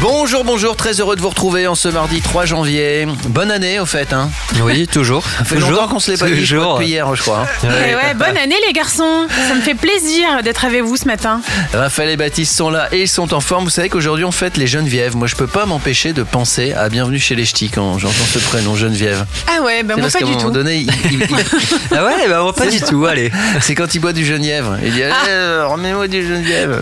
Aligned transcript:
Bonjour, 0.00 0.44
bonjour, 0.44 0.76
très 0.76 0.98
heureux 1.00 1.14
de 1.14 1.20
vous 1.20 1.28
retrouver 1.28 1.66
en 1.66 1.74
ce 1.74 1.86
mardi 1.88 2.22
3 2.22 2.46
janvier. 2.46 3.06
Bonne 3.28 3.50
année 3.50 3.78
au 3.80 3.84
fait, 3.84 4.14
hein 4.14 4.30
Oui, 4.62 4.86
toujours. 4.88 5.22
Ça 5.24 5.44
fait 5.44 5.56
longtemps 5.56 5.88
qu'on 5.88 5.98
se 6.00 6.10
l'est 6.10 6.18
pas 6.18 6.26
dit, 6.30 6.40
depuis 6.40 6.86
hier, 6.86 7.14
je 7.14 7.20
crois. 7.20 7.44
hein. 7.64 7.68
Eh 7.86 7.94
ouais, 7.94 8.14
bonne 8.14 8.36
année 8.38 8.54
les 8.66 8.72
garçons 8.72 9.26
Ça 9.48 9.54
me 9.54 9.60
fait 9.60 9.74
plaisir 9.74 10.42
d'être 10.42 10.64
avec 10.64 10.82
vous 10.84 10.96
ce 10.96 11.04
matin. 11.06 11.42
Raphaël 11.74 12.08
et 12.10 12.16
Baptiste 12.16 12.56
sont 12.56 12.70
là 12.70 12.88
et 12.92 13.02
ils 13.02 13.08
sont 13.08 13.34
en 13.34 13.40
forme. 13.40 13.64
Vous 13.64 13.70
savez 13.70 13.90
qu'aujourd'hui 13.90 14.24
on 14.24 14.32
fête 14.32 14.56
les 14.56 14.66
Genevièves. 14.66 15.16
Moi 15.16 15.26
je 15.26 15.36
peux 15.36 15.46
pas 15.46 15.66
m'empêcher 15.66 16.14
de 16.14 16.22
penser 16.22 16.72
à 16.72 16.88
Bienvenue 16.88 17.18
chez 17.18 17.34
les 17.34 17.44
Ch'tis 17.44 17.68
quand 17.68 17.98
j'entends 17.98 18.14
ce 18.32 18.38
prénom 18.38 18.76
Geneviève. 18.76 19.26
Ah 19.48 19.62
ouais, 19.62 19.82
bah 19.82 19.94
C'est 19.96 20.00
moi 20.00 20.08
parce 20.10 20.12
pas 20.14 20.18
du 20.20 20.24
moment 20.32 20.40
tout. 20.44 20.50
donné, 20.50 20.76
il- 20.76 20.90
il- 21.12 21.20
il- 21.22 21.28
Ah 21.96 22.04
ouais, 22.06 22.26
bah 22.28 22.40
moi, 22.42 22.54
pas 22.54 22.66
du 22.66 22.80
tout, 22.80 23.04
allez. 23.04 23.30
c'est 23.60 23.74
quand 23.74 23.94
il 23.94 23.98
boit 23.98 24.14
du 24.14 24.24
Genièvre. 24.24 24.78
Il 24.82 24.92
dit 24.92 25.02
Allez, 25.02 25.64
remets-moi 25.66 26.08
du 26.08 26.26
Geneviève. 26.26 26.80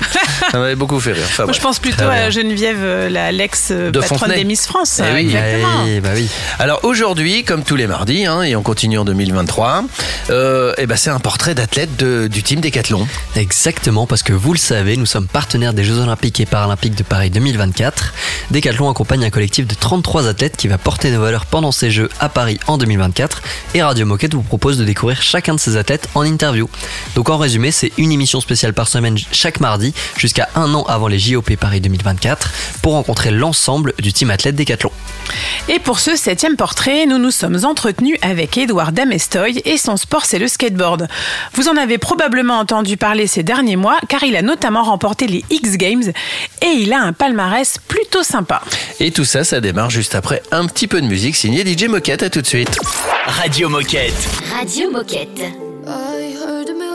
Ça 0.53 0.59
m'avait 0.59 0.77
beaucoup 0.77 1.01
fait 1.01 1.13
rire. 1.13 1.25
Enfin, 1.27 1.45
Moi 1.45 1.53
je 1.53 1.61
pense 1.61 1.79
plutôt 1.81 2.05
à 2.05 2.31
Geneviève, 2.31 2.79
euh, 2.81 3.08
la 3.09 3.33
l'ex 3.33 3.69
euh, 3.71 3.91
De 3.91 4.01
patronne 4.01 4.19
Fontenay. 4.19 4.39
des 4.39 4.45
Miss 4.45 4.67
France. 4.67 5.01
Eh 5.01 5.15
oui. 5.15 5.21
Exactement. 5.21 5.85
Eh, 5.87 6.01
bah 6.01 6.11
oui. 6.15 6.29
Alors 6.59 6.81
aujourd'hui, 6.85 7.45
comme 7.45 7.63
tous 7.63 7.77
les 7.77 7.87
mardis, 7.87 8.27
hein, 8.27 8.43
et 8.43 8.57
on 8.57 8.63
continue 8.63 8.99
en 8.99 9.05
2023, 9.05 9.85
euh, 10.31 10.75
eh 10.79 10.87
ben 10.87 10.97
c'est 10.97 11.11
un 11.11 11.19
portrait 11.19 11.55
d'athlète 11.55 11.97
du 11.97 12.43
team 12.43 12.61
Décathlon. 12.61 13.07
Exactement, 13.37 14.07
parce 14.07 14.23
que 14.23 14.33
vous 14.33 14.53
le 14.53 14.59
savez, 14.59 14.97
nous 14.97 15.07
sommes 15.07 15.27
partenaires 15.27 15.73
des 15.73 15.85
Jeux 15.85 15.99
Olympiques 15.99 16.41
et 16.41 16.47
Paralympiques 16.47 16.95
de 16.95 17.03
Paris 17.03 17.31
2024. 17.31 18.15
Decathlon 18.51 18.91
accompagne 18.91 19.25
un 19.25 19.31
collectif 19.31 19.67
de 19.67 19.75
33 19.75 20.29
athlètes 20.29 20.57
qui 20.57 20.69
va 20.69 20.79
porter 20.79 21.11
nos 21.11 21.21
valeurs 21.21 21.47
pendant 21.47 21.73
ces 21.73 21.91
Jeux 21.91 22.09
à 22.21 22.29
Paris 22.29 22.59
en 22.67 22.79
2024. 22.79 23.43
Et 23.75 23.83
Radio 23.83 24.07
Moquette 24.07 24.35
vous 24.35 24.43
propose 24.43 24.79
de 24.79 24.85
découvrir 24.85 25.23
chacun 25.23 25.55
de 25.55 25.61
ces 25.61 25.77
athlètes 25.77 26.09
en 26.15 26.23
interview. 26.23 26.69
Donc 27.15 27.31
en 27.31 27.39
résumé, 27.39 27.71
c'est 27.71 27.93
une 27.99 28.13
émission 28.13 28.41
spéciale 28.41 28.73
par 28.75 28.89
semaine 28.89 29.17
chaque 29.33 29.61
mardi 29.61 29.95
jusqu'à 30.17 30.49
un 30.55 30.75
an 30.75 30.85
avant 30.89 31.09
les 31.09 31.19
JOP 31.19 31.57
Paris 31.57 31.81
2024 31.81 32.51
pour 32.83 32.95
rencontrer 32.99 33.31
l'ensemble 33.31 33.95
du 33.99 34.13
team 34.13 34.31
athlète 34.31 34.57
Decathlon. 34.57 34.91
Et 35.69 35.79
pour 35.79 36.01
ce 36.01 36.17
septième 36.17 36.57
portrait, 36.57 37.07
nous 37.07 37.19
nous 37.19 37.31
sommes 37.31 37.65
entretenus 37.65 38.19
avec 38.23 38.59
Édouard 38.59 38.93
Damestoy 38.93 39.63
et 39.65 39.79
son 39.79 39.97
sport 39.97 40.25
c'est 40.25 40.39
le 40.39 40.49
skateboard. 40.49 41.07
Vous 41.55 41.69
en 41.69 41.77
avez 41.77 41.99
probablement 41.99 42.59
entendu 42.59 42.97
parler 42.97 43.27
ces 43.27 43.43
derniers 43.43 43.77
mois 43.77 43.99
car 44.09 44.25
il 44.25 44.35
a 44.37 44.43
notamment 44.43 44.83
remporté 44.83 45.27
les 45.27 45.45
X 45.51 45.77
Games 45.77 46.13
et 46.63 46.67
il 46.67 46.93
a 46.93 47.01
un 47.01 47.13
palmarès 47.13 47.79
plutôt 47.87 48.23
sympa. 48.23 48.63
Et 48.99 49.13
tout 49.13 49.25
ça, 49.25 49.45
ça 49.45 49.61
démarre 49.61 49.91
juste 49.91 50.15
après 50.15 50.43
un 50.51 50.67
petit 50.67 50.89
peu 50.89 51.01
de 51.01 51.07
musique 51.07 51.37
signée 51.37 51.65
DJ 51.65 51.85
Moquette. 51.85 52.23
À 52.23 52.31
tout 52.31 52.43
de 52.43 52.47
suite. 52.47 52.77
Radio 53.27 53.69
Moquette. 53.69 54.29
Radio 54.53 54.91
Moquette. 54.91 55.41
I 55.87 56.35
heard 56.35 56.69
a 56.69 56.88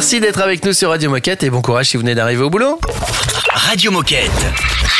Merci 0.00 0.18
d'être 0.18 0.40
avec 0.40 0.64
nous 0.64 0.72
sur 0.72 0.88
Radio 0.88 1.10
Moquette 1.10 1.42
et 1.42 1.50
bon 1.50 1.60
courage 1.60 1.90
si 1.90 1.98
vous 1.98 2.00
venez 2.02 2.14
d'arriver 2.14 2.42
au 2.42 2.48
boulot. 2.48 2.80
Radio 3.52 3.90
Moquette. 3.90 4.30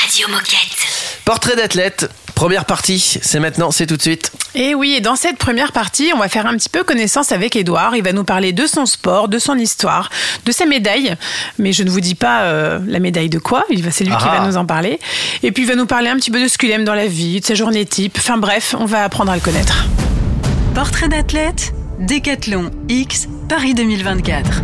Radio 0.03 0.28
Moquette. 0.28 1.22
Portrait 1.25 1.56
d'athlète, 1.56 2.11
première 2.35 2.67
partie, 2.67 2.99
c'est 3.23 3.41
maintenant, 3.41 3.70
c'est 3.70 3.87
tout 3.87 3.97
de 3.97 4.02
suite. 4.02 4.31
Et 4.55 4.75
oui, 4.75 4.93
et 4.99 5.00
dans 5.00 5.17
cette 5.17 5.38
première 5.38 5.73
partie, 5.73 6.12
on 6.14 6.19
va 6.19 6.29
faire 6.29 6.44
un 6.44 6.55
petit 6.55 6.69
peu 6.69 6.85
connaissance 6.85 7.32
avec 7.32 7.56
Édouard. 7.56 7.97
Il 7.97 8.02
va 8.05 8.12
nous 8.12 8.25
parler 8.25 8.52
de 8.52 8.67
son 8.67 8.85
sport, 8.85 9.29
de 9.29 9.38
son 9.38 9.56
histoire, 9.56 10.11
de 10.44 10.52
sa 10.52 10.67
médaille. 10.67 11.14
Mais 11.58 11.73
je 11.73 11.82
ne 11.82 11.88
vous 11.88 12.03
dis 12.03 12.14
pas 12.14 12.43
euh, 12.43 12.79
la 12.87 12.99
médaille 12.99 13.31
de 13.31 13.38
quoi, 13.38 13.64
il 13.70 13.82
va- 13.82 13.91
c'est 13.91 14.05
lui 14.05 14.12
qui 14.14 14.25
Ah. 14.29 14.41
va 14.41 14.46
nous 14.46 14.58
en 14.58 14.67
parler. 14.67 15.00
Et 15.43 15.50
puis 15.50 15.62
il 15.62 15.67
va 15.67 15.76
nous 15.76 15.87
parler 15.87 16.11
un 16.11 16.17
petit 16.17 16.31
peu 16.31 16.43
de 16.43 16.46
ce 16.46 16.58
qu'il 16.58 16.70
aime 16.73 16.85
dans 16.85 16.94
la 16.94 17.06
vie, 17.06 17.41
de 17.41 17.46
sa 17.46 17.55
journée 17.55 17.87
type. 17.87 18.17
Enfin 18.19 18.37
bref, 18.37 18.75
on 18.79 18.85
va 18.85 19.03
apprendre 19.05 19.32
à 19.32 19.35
le 19.37 19.41
connaître. 19.41 19.87
Portrait 20.75 21.08
d'athlète, 21.08 21.73
Décathlon 22.00 22.70
X, 22.88 23.29
Paris 23.47 23.75
2024. 23.75 24.62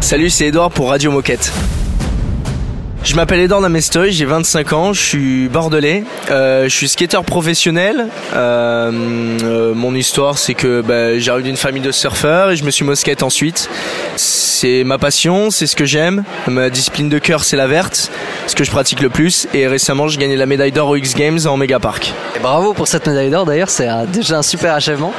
Salut, 0.00 0.30
c'est 0.30 0.46
Edouard 0.46 0.72
pour 0.72 0.88
Radio 0.88 1.12
Moquette. 1.12 1.52
Je 3.04 3.16
m'appelle 3.16 3.40
Edouard 3.40 3.60
Damestoy, 3.60 4.12
j'ai 4.12 4.24
25 4.24 4.72
ans, 4.72 4.92
je 4.94 5.00
suis 5.02 5.48
bordelais, 5.48 6.04
euh, 6.30 6.64
je 6.64 6.74
suis 6.74 6.88
skateur 6.88 7.22
professionnel. 7.22 8.06
Euh, 8.34 8.90
euh, 9.44 9.74
mon 9.74 9.94
histoire, 9.94 10.38
c'est 10.38 10.54
que 10.54 10.80
bah, 10.80 11.18
j'arrive 11.18 11.44
d'une 11.44 11.58
famille 11.58 11.82
de 11.82 11.92
surfeurs 11.92 12.50
et 12.52 12.56
je 12.56 12.64
me 12.64 12.70
suis 12.70 12.84
skate 12.96 13.22
ensuite. 13.22 13.68
C'est 14.16 14.84
ma 14.84 14.96
passion, 14.96 15.50
c'est 15.50 15.66
ce 15.66 15.76
que 15.76 15.84
j'aime. 15.84 16.24
Ma 16.48 16.70
discipline 16.70 17.10
de 17.10 17.18
cœur, 17.18 17.44
c'est 17.44 17.56
la 17.58 17.66
verte. 17.66 18.10
ce 18.46 18.54
que 18.54 18.64
je 18.64 18.70
pratique 18.70 19.00
le 19.02 19.10
plus. 19.10 19.48
Et 19.52 19.66
récemment, 19.66 20.08
j'ai 20.08 20.18
gagné 20.18 20.36
la 20.36 20.46
médaille 20.46 20.72
d'or 20.72 20.88
aux 20.88 20.96
X 20.96 21.14
Games 21.14 21.38
en 21.46 21.56
Mega 21.58 21.78
Park. 21.78 22.12
Bravo 22.40 22.72
pour 22.72 22.88
cette 22.88 23.06
médaille 23.06 23.30
d'or 23.30 23.44
d'ailleurs, 23.44 23.70
c'est 23.70 23.88
déjà 24.12 24.38
un 24.38 24.42
super 24.42 24.72
achèvement. 24.74 25.12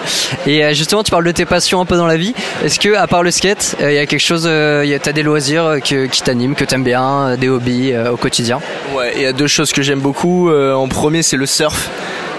Et 0.48 0.74
justement, 0.74 1.04
tu 1.04 1.12
parles 1.12 1.26
de 1.26 1.32
tes 1.32 1.46
passions 1.46 1.82
un 1.82 1.86
peu 1.86 1.98
dans 1.98 2.08
la 2.08 2.18
vie. 2.18 2.34
Est-ce 2.64 2.80
que, 2.80 2.96
à 2.96 3.06
part 3.08 3.22
le 3.24 3.30
skate, 3.32 3.76
il 3.80 3.92
y 3.94 3.98
a 4.00 4.06
quelque 4.08 4.20
chose, 4.20 4.46
euh, 4.48 4.84
y 4.86 4.94
a- 4.94 5.00
t'as 5.00 5.12
des 5.12 5.24
loisirs 5.24 5.78
qui 5.84 6.22
t'animent, 6.24 6.56
que 6.56 6.66
t'aimes 6.66 6.84
bien, 6.84 7.36
des 7.38 7.50
hobbies 7.50 7.75
euh, 7.94 8.12
au 8.12 8.18
quotidien 8.18 8.60
Ouais, 8.96 9.14
il 9.16 9.22
y 9.22 9.26
a 9.26 9.34
deux 9.34 9.48
choses 9.48 9.72
que 9.72 9.82
j'aime 9.82 10.00
beaucoup. 10.00 10.50
Euh, 10.50 10.74
en 10.74 10.88
premier, 10.88 11.24
c'est 11.24 11.38
le 11.38 11.46
surf. 11.46 11.90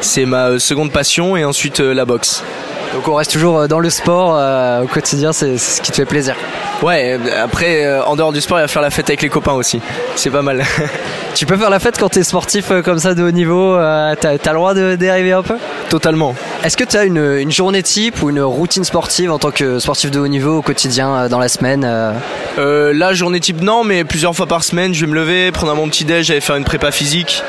C'est 0.01 0.27
ma 0.27 0.47
euh, 0.49 0.59
seconde 0.59 0.93
passion. 0.93 1.37
Et 1.37 1.45
ensuite, 1.45 1.81
la 1.81 2.05
boxe. 2.05 2.43
Donc 2.95 3.09
on 3.09 3.15
reste 3.15 3.33
toujours 3.33 3.69
dans 3.69 3.79
le 3.79 3.91
sport 3.91 4.37
euh, 4.37 4.83
au 4.83 4.87
quotidien, 4.87 5.33
c'est 5.33 5.59
ce 5.59 5.83
qui 5.83 5.91
te 5.91 5.97
fait 5.97 6.07
plaisir. 6.07 6.35
Ouais, 6.83 7.19
après, 7.43 7.85
euh, 7.85 8.03
en 8.05 8.17
dehors 8.17 8.33
du 8.33 8.41
sport, 8.41 8.59
il 8.59 8.63
va 8.63 8.69
faire 8.69 8.81
la 8.81 8.91
fête 8.91 9.11
avec 9.11 9.21
les 9.21 9.29
copains 9.29 9.53
aussi. 9.53 9.81
C'est 10.15 10.31
pas 10.31 10.43
mal. 10.43 10.65
Tu 11.35 11.45
peux 11.45 11.59
faire 11.59 11.69
la 11.69 11.79
fête 11.79 11.99
quand 11.99 12.09
t'es 12.09 12.23
sportif 12.23 12.71
euh, 12.71 12.81
comme 12.81 12.99
ça 12.99 13.13
de 13.13 13.23
haut 13.23 13.31
niveau, 13.31 13.77
t'as 13.77 14.39
t'as 14.39 14.53
le 14.53 14.57
droit 14.57 14.73
de 14.73 14.97
dériver 14.97 15.33
un 15.33 15.43
peu? 15.43 15.57
Totalement. 15.91 16.35
Est-ce 16.65 16.79
que 16.79 16.85
tu 16.85 16.97
as 16.97 17.05
une, 17.05 17.19
une 17.39 17.53
journée 17.53 17.83
type 17.83 18.23
ou 18.23 18.31
une 18.31 18.41
routine 18.41 18.85
sportive 18.85 19.31
en 19.31 19.39
tant 19.39 19.51
que 19.51 19.79
sportif 19.79 20.11
de 20.11 20.19
haut 20.19 20.29
niveau 20.29 20.57
au 20.57 20.63
quotidien 20.63 21.29
dans 21.29 21.39
la 21.39 21.49
semaine 21.49 21.87
euh 22.59 22.93
là, 22.93 23.15
journée 23.15 23.41
type 23.41 23.61
non, 23.61 23.85
mais 23.85 24.05
plusieurs 24.05 24.35
fois 24.35 24.47
par 24.47 24.65
semaine, 24.65 24.95
je 24.95 25.05
vais 25.05 25.11
me 25.11 25.15
lever, 25.15 25.53
prendre 25.53 25.75
mon 25.75 25.89
petit 25.89 26.05
déj, 26.05 26.31
aller 26.31 26.41
faire 26.41 26.57
une 26.57 26.65
prépa 26.65 26.91
physique, 26.91 27.43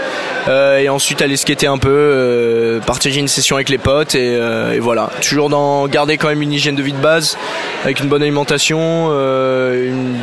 euh, 0.47 0.77
et 0.79 0.89
ensuite 0.89 1.21
aller 1.21 1.37
skater 1.37 1.67
un 1.67 1.77
peu, 1.77 1.89
euh, 1.91 2.79
partager 2.79 3.19
une 3.19 3.27
session 3.27 3.55
avec 3.55 3.69
les 3.69 3.77
potes, 3.77 4.15
et, 4.15 4.35
euh, 4.35 4.73
et 4.73 4.79
voilà. 4.79 5.09
Toujours 5.21 5.49
dans 5.49 5.87
garder 5.87 6.17
quand 6.17 6.29
même 6.29 6.41
une 6.41 6.53
hygiène 6.53 6.75
de 6.75 6.83
vie 6.83 6.93
de 6.93 6.97
base, 7.01 7.37
avec 7.83 7.99
une 7.99 8.07
bonne 8.07 8.21
alimentation, 8.21 9.07
une- 9.11 10.15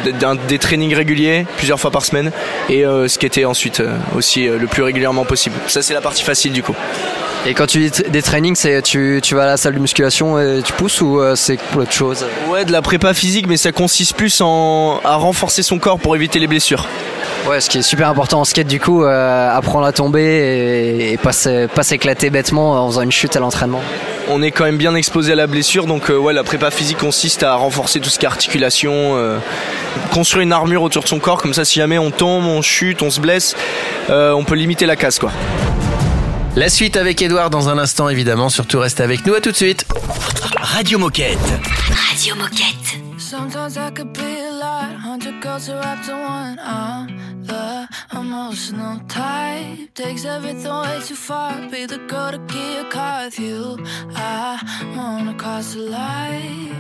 des 0.49 0.59
trainings 0.59 0.95
réguliers, 0.95 1.47
plusieurs 1.57 1.79
fois 1.81 1.91
par 1.91 2.05
semaine, 2.05 2.31
et 2.69 2.85
skater 3.09 3.45
ensuite 3.45 3.83
aussi 4.17 4.47
le 4.47 4.67
plus 4.67 4.83
régulièrement 4.83 5.25
possible. 5.25 5.57
Ça, 5.67 5.83
c'est 5.83 5.95
la 5.95 6.01
partie 6.01 6.23
facile 6.23 6.53
du 6.53 6.63
coup. 6.63 6.75
Et 7.47 7.53
quand 7.53 7.67
tu 7.67 7.79
dis 7.79 8.03
des 8.09 8.23
trainings, 8.23 8.55
c'est 8.57 8.81
tu, 8.81 9.21
tu 9.23 9.35
vas 9.35 9.43
à 9.43 9.47
la 9.47 9.57
salle 9.59 9.75
de 9.75 9.79
musculation 9.79 10.39
et 10.41 10.63
tu 10.65 10.73
pousses 10.73 11.01
ou 11.03 11.21
c'est 11.35 11.59
pour 11.61 11.83
autre 11.83 11.93
chose? 11.93 12.25
Ouais, 12.49 12.65
de 12.65 12.73
la 12.73 12.81
prépa 12.81 13.13
physique, 13.13 13.47
mais 13.47 13.59
ça 13.59 13.71
consiste 13.73 14.15
plus 14.17 14.41
en 14.41 15.01
à 15.05 15.17
renforcer 15.17 15.63
son 15.63 15.79
corps 15.79 15.99
pour 15.99 16.17
éviter 16.17 16.39
les 16.39 16.47
blessures. 16.47 16.89
Ouais, 17.49 17.61
ce 17.61 17.69
qui 17.69 17.79
est 17.79 17.83
super 17.83 18.09
important 18.09 18.41
en 18.41 18.45
skate 18.45 18.67
du 18.67 18.81
coup, 18.81 19.05
euh, 19.05 19.55
apprendre 19.55 19.85
à 19.85 19.93
tomber 19.93 20.23
et, 20.23 21.13
et 21.13 21.17
pas 21.19 21.33
pas 21.75 21.83
s'éclater 21.83 22.31
bêtement 22.31 22.83
en 22.83 22.89
faisant 22.89 23.03
une 23.03 23.13
chute 23.13 23.37
à 23.37 23.41
l'entraînement. 23.41 23.83
on 24.31 24.43
est 24.43 24.51
quand 24.51 24.65
même 24.65 24.79
bien 24.79 24.95
exposé 24.95 25.33
à 25.33 25.35
la 25.35 25.47
blessure, 25.47 25.87
donc 25.87 26.11
euh, 26.11 26.17
ouais, 26.17 26.33
la 26.33 26.43
prépa 26.43 26.71
physique 26.71 26.97
consiste 26.99 27.43
à 27.43 27.55
renforcer 27.57 28.01
tout 28.01 28.09
ce 28.09 28.19
qui 28.19 28.25
est 28.25 28.29
articulation, 28.29 28.93
euh, 28.95 29.39
construire 30.11 30.43
une 30.43 30.53
armure 30.55 30.83
autour 30.83 31.03
de 31.03 31.09
son 31.09 31.19
corps, 31.19 31.43
comme 31.43 31.53
ça 31.53 31.67
si 31.67 31.79
jamais 31.79 31.99
on 31.99 32.11
tombe, 32.11 32.47
on 32.47 32.63
chute, 32.63 33.03
on 33.03 33.11
se 33.11 33.21
blesse, 33.21 33.55
euh, 34.09 34.33
on 34.33 34.45
peut 34.45 34.55
limiter 34.55 34.87
la 34.87 34.97
casse 34.97 35.19
quoi. 35.19 35.31
La 36.57 36.69
suite 36.71 36.97
avec 36.97 37.21
Edouard 37.21 37.51
dans 37.51 37.69
un 37.69 37.79
instant, 37.79 38.09
évidemment. 38.09 38.49
Surtout, 38.49 38.79
reste 38.79 39.01
avec 39.01 39.27
nous. 39.27 39.35
À 39.35 39.41
tout 39.41 39.51
de 39.51 39.57
suite. 39.57 39.85
Radio 40.57 41.01
Moquette. 41.01 41.37
Radio 41.91 42.37
Moquette. 42.37 43.04
Sometimes 43.37 43.77
I 43.77 43.91
could 43.91 44.13
be 44.13 44.39
a 44.47 44.53
lot, 44.53 44.95
hundred 44.95 45.43
girls 45.43 45.69
are 45.69 45.81
wrapped 45.81 46.09
in 46.09 46.21
one. 46.21 46.57
I'm 46.61 47.43
the 47.43 47.89
emotional 48.13 49.01
type, 49.09 49.93
takes 49.93 50.25
everything 50.25 50.73
way 50.73 51.01
too 51.05 51.17
far. 51.17 51.69
Be 51.69 51.85
the 51.85 51.99
girl 52.07 52.31
to 52.31 52.39
get 52.39 52.87
a 52.87 52.89
car 52.89 53.25
with 53.25 53.41
you. 53.41 53.85
I 54.15 54.63
wanna 54.97 55.35
cross 55.35 55.75
the 55.75 55.81
line. 55.81 56.77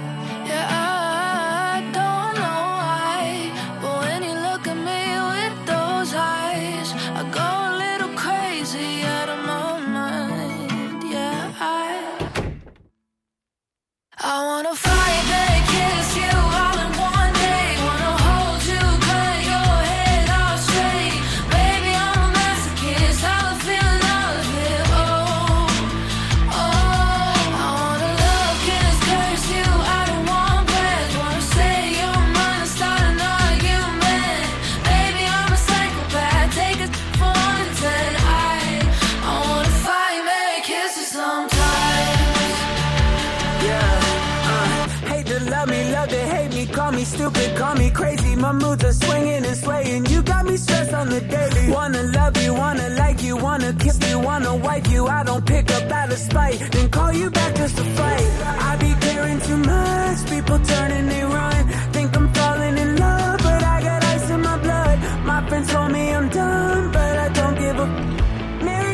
Yeah, 0.47 0.69
I 0.71 1.81
don't 1.99 2.35
know 2.43 2.63
why, 2.83 3.51
but 3.83 3.95
when 4.05 4.23
you 4.23 4.35
look 4.49 4.65
at 4.73 4.79
me 4.91 5.03
with 5.33 5.57
those 5.73 6.15
eyes, 6.15 6.89
I 7.19 7.23
go 7.41 7.49
a 7.71 7.73
little 7.85 8.13
crazy 8.25 9.03
out 9.17 9.29
of 9.29 9.41
my 9.51 9.81
mind. 9.99 11.03
Yeah, 11.15 11.53
I. 11.59 11.83
I 14.35 14.35
wanna 14.47 14.75
fight 14.77 15.27
and 15.41 15.54
stupid, 47.05 47.57
call 47.57 47.75
me 47.75 47.91
crazy. 47.91 48.35
My 48.37 48.53
moods 48.53 48.85
are 48.85 48.93
swinging 48.93 49.45
and 49.45 49.57
swaying. 49.57 50.07
You 50.07 50.23
got 50.23 50.45
me 50.47 50.57
stressed 50.57 50.93
on 50.95 51.09
the 51.09 51.21
daily. 51.21 51.71
Wanna 51.71 52.03
love 52.03 52.37
you, 52.43 52.55
wanna 52.55 52.89
like 52.91 53.23
you, 53.23 53.37
wanna 53.37 53.73
kiss 53.75 53.99
you, 54.09 54.19
wanna 54.19 54.57
wipe 54.57 54.89
you. 54.89 55.07
I 55.07 55.23
don't 55.25 55.45
pick 55.47 55.71
up 55.73 55.91
out 55.91 56.13
of 56.13 56.19
spite, 56.19 56.59
then 56.73 56.89
call 56.91 57.13
you 57.13 57.31
back 57.31 57.55
just 57.57 57.77
to 57.77 57.85
fight. 57.85 58.27
I 58.71 58.77
be 58.77 58.95
caring 59.01 59.41
too 59.41 59.59
much, 59.59 60.19
people 60.29 60.59
turning 60.61 61.07
they 61.09 61.25
run. 61.25 61.69
Think 61.93 62.17
I'm 62.17 62.33
falling 62.33 62.77
in 62.79 62.97
love, 62.97 63.39
but 63.39 63.63
I 63.63 63.81
got 63.83 64.05
ice 64.05 64.31
in 64.31 64.41
my 64.41 64.59
blood. 64.59 64.99
My 65.25 65.49
friends 65.49 65.71
told 65.73 65.93
me 65.93 66.15
I'm 66.15 66.29
done, 66.29 66.91
but 66.93 67.19
I 67.19 67.29
don't 67.29 67.57
give 67.59 67.79
a. 67.79 67.87
Mary 68.65 68.94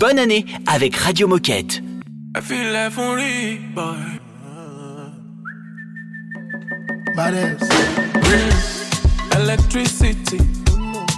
Bonne 0.00 0.18
année 0.18 0.46
avec 0.66 0.96
Radio 0.96 1.28
Moquette. 1.28 1.82
I 2.34 2.40
feel 2.40 2.72
like 2.72 2.96
only 2.96 3.58
boy. 3.74 4.18
Badass. 7.14 7.68
Electricity, 9.36 10.38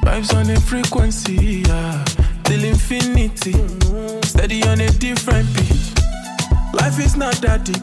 vibes 0.05 0.35
on 0.35 0.51
a 0.51 0.59
frequency, 0.59 1.63
yeah. 1.65 2.05
Till 2.43 2.65
infinity, 2.65 3.55
steady 4.25 4.65
on 4.65 4.81
a 4.81 4.91
different 4.99 5.47
beat. 5.55 5.95
Life 6.75 6.99
is 6.99 7.17
not 7.17 7.37
that 7.37 7.65
deep. 7.65 7.77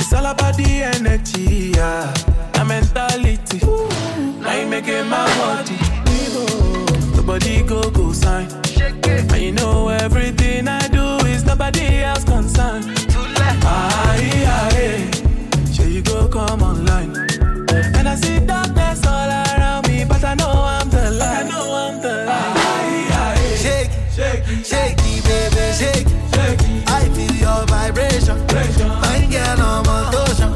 It's 0.00 0.12
all 0.12 0.26
about 0.26 0.56
the 0.56 0.82
energy, 0.82 1.70
yeah. 1.76 2.12
The 2.52 2.64
mentality. 2.64 3.60
Now 4.40 4.60
you 4.60 4.66
making 4.66 5.08
my 5.08 5.24
body. 5.38 5.78
Nobody 7.14 7.62
go 7.62 7.88
go 7.90 8.12
sign. 8.12 8.48
You 9.16 9.52
know 9.52 9.88
everything 9.88 10.68
I 10.68 10.88
do 10.88 11.24
is 11.26 11.44
nobody 11.44 12.02
else 12.02 12.24
concerned. 12.24 12.84
Yeah, 13.08 14.68
yeah. 14.76 15.10
Sure 15.72 15.86
you 15.86 16.02
go 16.02 16.28
come 16.28 16.62
online. 16.62 17.16
And 17.96 18.08
I 18.08 18.14
see 18.16 18.40
darkness 18.40 19.06
all 19.06 19.30
around 19.30 19.88
me, 19.88 20.04
but 20.04 20.22
I 20.22 20.34
know 20.34 20.50
I'm 20.50 20.90
the 20.90 21.10
light. 21.12 21.44
I 21.44 21.48
know 21.48 21.74
I'm 21.74 22.00
the 22.02 22.24
light. 22.26 23.56
Shake, 23.56 23.90
shake, 24.12 24.44
shake 24.64 24.98
it, 24.98 25.24
baby, 25.24 25.72
shake 25.72 26.08
it. 26.08 26.88
I 26.88 27.08
feel 27.14 27.34
your 27.36 27.64
vibration. 27.66 28.36
Fine 28.48 29.30
girl 29.30 29.60
on 29.62 29.86
motion. 29.86 30.50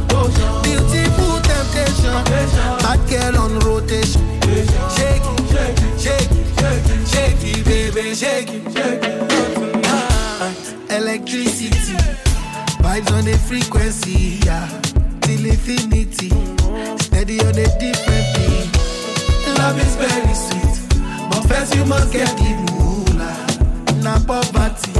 Beautiful 0.64 1.40
temptation. 1.48 2.12
Bad 2.84 3.00
girl 3.08 3.36
on 3.42 3.59
on 13.20 13.26
the 13.26 13.36
frequency, 13.36 14.38
yeah. 14.46 14.66
Till 15.20 15.44
infinity, 15.44 16.30
steady 17.04 17.38
on 17.40 17.52
a 17.52 17.68
different 17.78 18.26
beat. 18.34 18.68
Love 19.58 19.78
is 19.78 19.94
very 19.96 20.34
sweet, 20.34 20.76
but 21.28 21.42
first 21.48 21.74
you 21.74 21.84
must 21.84 22.12
get 22.12 22.28
the 22.38 22.50
moolah. 22.72 23.36
Na 24.02 24.18
poverty, 24.24 24.92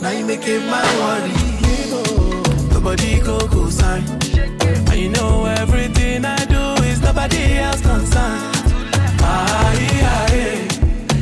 now 0.00 0.10
you 0.10 0.24
make 0.24 0.46
it 0.48 0.62
my 0.72 0.84
worry. 1.02 1.34
Nobody 2.72 3.20
go 3.20 3.38
go 3.48 3.68
sign. 3.68 4.04
And 4.88 4.98
you 4.98 5.10
know 5.10 5.44
everything 5.44 6.24
I 6.24 6.42
do 6.46 6.82
is 6.84 7.02
nobody 7.02 7.58
else 7.58 7.82
concerned. 7.82 8.56
Yeah, 9.20 10.32
yeah. 10.32 10.68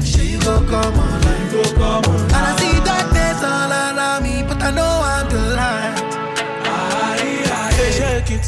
She 0.05 0.39
go 0.39 0.55
come 0.71 0.99
online, 1.07 1.51
go 1.51 1.63
come 1.75 2.05
on. 2.15 2.32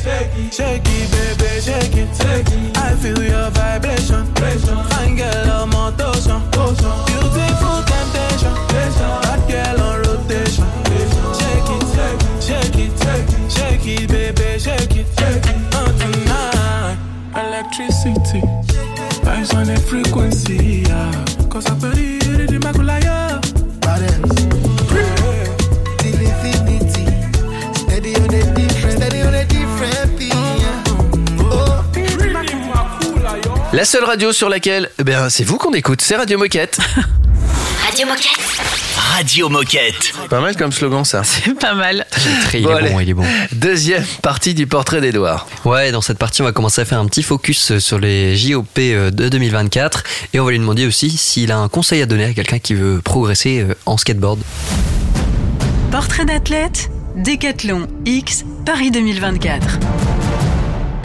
Shake 0.04 0.36
it, 0.36 0.52
shake 0.52 0.82
it, 0.84 1.10
baby, 1.12 1.60
shake 1.62 1.96
it, 1.96 2.14
shake 2.14 2.46
it. 2.52 2.76
I 2.76 2.94
feel 2.96 3.22
your 3.24 3.48
vibration. 3.52 4.26
Fine 4.34 5.16
girl 5.16 5.50
on 5.50 5.70
motion. 5.70 6.40
Beautiful 6.52 7.80
temptation. 7.88 8.52
Bad 8.68 9.40
girl 9.48 9.80
on 9.80 10.00
rotation. 10.02 10.68
Shake 11.40 11.70
it, 11.72 11.84
shake 11.96 12.76
it, 12.76 12.92
shake 13.00 13.30
it, 13.32 13.50
shake 13.50 13.86
it, 13.86 14.08
baby, 14.10 14.58
shake 14.58 14.94
it. 14.94 15.06
Oh, 15.72 15.88
tonight, 15.98 16.98
electricity. 17.34 18.42
Vibes 19.24 19.54
on 19.56 19.70
a 19.70 19.78
frequency, 19.78 20.84
yeah. 20.86 21.24
Cause 21.48 21.64
I 21.66 21.74
believe 21.80 22.13
La 33.84 33.90
seule 33.90 34.04
radio 34.04 34.32
sur 34.32 34.48
laquelle, 34.48 34.88
eh 34.98 35.04
ben, 35.04 35.28
c'est 35.28 35.44
vous 35.44 35.58
qu'on 35.58 35.74
écoute, 35.74 36.00
c'est 36.00 36.16
Radio 36.16 36.38
Moquette. 36.38 36.78
Radio 37.86 38.06
Moquette. 38.06 38.40
Radio 38.96 39.48
Moquette. 39.50 40.14
Pas 40.30 40.40
mal 40.40 40.56
comme 40.56 40.72
slogan 40.72 41.04
ça. 41.04 41.22
C'est 41.22 41.52
pas 41.52 41.74
mal. 41.74 42.06
Très, 42.46 42.60
il 42.60 42.64
Bon, 42.64 42.78
est 42.78 42.90
bon, 42.90 43.00
il 43.00 43.10
est 43.10 43.12
bon. 43.12 43.26
Deuxième 43.52 44.02
partie 44.22 44.54
du 44.54 44.66
portrait 44.66 45.02
d'Edouard. 45.02 45.46
Ouais, 45.66 45.92
dans 45.92 46.00
cette 46.00 46.16
partie, 46.16 46.40
on 46.40 46.46
va 46.46 46.52
commencer 46.52 46.80
à 46.80 46.86
faire 46.86 46.98
un 46.98 47.04
petit 47.04 47.22
focus 47.22 47.76
sur 47.78 47.98
les 47.98 48.38
JOP 48.38 48.66
euh, 48.78 49.10
de 49.10 49.28
2024 49.28 50.02
et 50.32 50.40
on 50.40 50.46
va 50.46 50.52
lui 50.52 50.58
demander 50.60 50.86
aussi 50.86 51.10
s'il 51.10 51.52
a 51.52 51.58
un 51.58 51.68
conseil 51.68 52.00
à 52.00 52.06
donner 52.06 52.24
à 52.24 52.32
quelqu'un 52.32 52.60
qui 52.60 52.72
veut 52.72 53.02
progresser 53.04 53.66
euh, 53.68 53.74
en 53.84 53.98
skateboard. 53.98 54.40
Portrait 55.90 56.24
d'athlète, 56.24 56.88
Décathlon 57.16 57.86
X, 58.06 58.46
Paris 58.64 58.90
2024. 58.90 59.78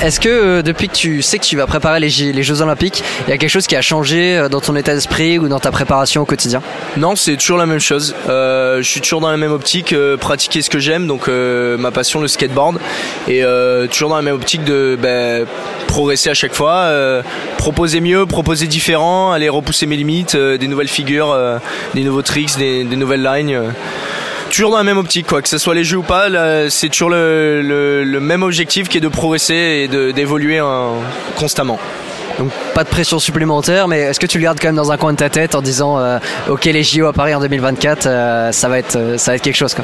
Est-ce 0.01 0.21
que 0.21 0.29
euh, 0.29 0.61
depuis 0.61 0.87
que 0.87 0.95
tu 0.95 1.21
sais 1.21 1.39
que 1.39 1.43
tu 1.43 1.57
vas 1.57 1.67
préparer 1.67 1.99
les, 1.99 2.09
Jeux 2.09 2.61
Olympiques, 2.61 3.03
il 3.27 3.31
y 3.31 3.33
a 3.33 3.37
quelque 3.37 3.49
chose 3.49 3.67
qui 3.67 3.75
a 3.75 3.81
changé 3.81 4.37
euh, 4.37 4.47
dans 4.47 4.61
ton 4.61 4.77
état 4.77 4.93
d'esprit 4.93 5.37
ou 5.37 5.49
dans 5.49 5.59
ta 5.59 5.71
préparation 5.71 6.21
au 6.21 6.25
quotidien? 6.25 6.61
Non, 6.95 7.17
c'est 7.17 7.35
toujours 7.35 7.57
la 7.57 7.65
même 7.65 7.79
chose. 7.79 8.15
Euh, 8.29 8.81
je 8.81 8.89
suis 8.89 9.01
toujours 9.01 9.19
dans 9.19 9.29
la 9.29 9.35
même 9.35 9.51
optique, 9.51 9.93
pratiquer 10.21 10.61
ce 10.61 10.69
que 10.69 10.79
j'aime, 10.79 11.05
donc 11.05 11.27
ma 11.27 11.91
passion, 11.91 12.21
le 12.21 12.27
skateboard, 12.27 12.79
et 13.27 13.43
toujours 13.91 14.09
dans 14.09 14.15
la 14.15 14.21
même 14.21 14.35
optique 14.35 14.63
de 14.63 14.97
ben, 14.99 15.45
progresser 15.87 16.29
à 16.29 16.33
chaque 16.33 16.53
fois, 16.53 16.91
proposer 17.57 17.99
mieux, 17.99 18.25
proposer 18.25 18.67
différent, 18.67 19.31
aller 19.31 19.49
repousser 19.49 19.85
mes 19.85 19.97
limites, 19.97 20.35
des 20.35 20.67
nouvelles 20.67 20.87
figures, 20.87 21.35
des 21.93 22.03
nouveaux 22.03 22.21
tricks, 22.21 22.57
des, 22.57 22.83
des 22.83 22.95
nouvelles 22.95 23.23
lines. 23.23 23.73
Toujours 24.49 24.71
dans 24.71 24.77
la 24.77 24.83
même 24.83 24.97
optique, 24.97 25.27
quoi. 25.27 25.41
Que 25.41 25.49
ce 25.49 25.57
soit 25.57 25.75
les 25.75 25.83
jeux 25.83 25.97
ou 25.97 26.03
pas, 26.03 26.27
c'est 26.69 26.89
toujours 26.89 27.09
le, 27.09 28.19
même 28.19 28.43
objectif 28.43 28.89
qui 28.89 28.97
est 28.97 29.01
de 29.01 29.07
progresser 29.07 29.87
et 29.93 30.13
d'évoluer 30.13 30.61
constamment. 31.35 31.79
Donc 32.39 32.51
pas 32.73 32.85
de 32.85 32.89
pression 32.89 33.19
supplémentaire, 33.19 33.89
mais 33.89 33.99
est-ce 33.99 34.19
que 34.19 34.25
tu 34.25 34.37
le 34.37 34.43
gardes 34.43 34.59
quand 34.61 34.69
même 34.69 34.75
dans 34.77 34.93
un 34.93 34.97
coin 34.97 35.11
de 35.11 35.17
ta 35.17 35.29
tête 35.29 35.55
en 35.55 35.61
disant 35.61 35.99
euh, 35.99 36.19
ok 36.47 36.65
les 36.65 36.83
JO 36.83 37.05
à 37.05 37.11
Paris 37.11 37.35
en 37.35 37.41
2024, 37.41 38.05
euh, 38.05 38.51
ça 38.53 38.69
va 38.69 38.79
être 38.79 38.95
euh, 38.95 39.17
ça 39.17 39.31
va 39.31 39.35
être 39.35 39.41
quelque 39.41 39.57
chose 39.57 39.73
quoi? 39.73 39.83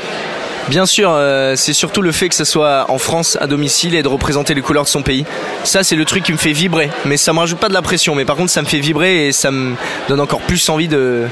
Bien 0.67 0.88
sûr, 0.88 1.12
euh, 1.12 1.55
c'est 1.55 1.74
surtout 1.74 2.01
le 2.01 2.12
fait 2.12 2.27
que 2.27 2.34
ce 2.34 2.43
soit 2.43 2.86
en 2.89 2.98
France 2.98 3.38
à 3.39 3.45
domicile 3.45 3.93
et 3.93 4.01
de 4.01 4.07
représenter 4.07 4.55
les 4.55 4.62
couleurs 4.62 4.86
de 4.86 4.89
son 4.89 5.03
pays. 5.03 5.24
Ça, 5.63 5.84
c'est 5.84 5.95
le 5.95 6.05
truc 6.05 6.24
qui 6.24 6.31
me 6.31 6.38
fait 6.38 6.53
vibrer. 6.53 6.89
Mais 7.05 7.17
ça 7.17 7.34
me 7.34 7.39
rajoute 7.39 7.60
pas 7.60 7.69
de 7.69 7.74
la 7.74 7.84
pression. 7.84 8.15
Mais 8.15 8.25
par 8.25 8.36
contre, 8.36 8.50
ça 8.50 8.63
me 8.63 8.67
fait 8.67 8.79
vibrer 8.79 9.27
et 9.27 9.31
ça 9.31 9.51
me 9.51 9.75
donne 10.10 10.19
encore 10.19 10.41
plus 10.41 10.67
envie 10.69 10.88
de 10.88 11.27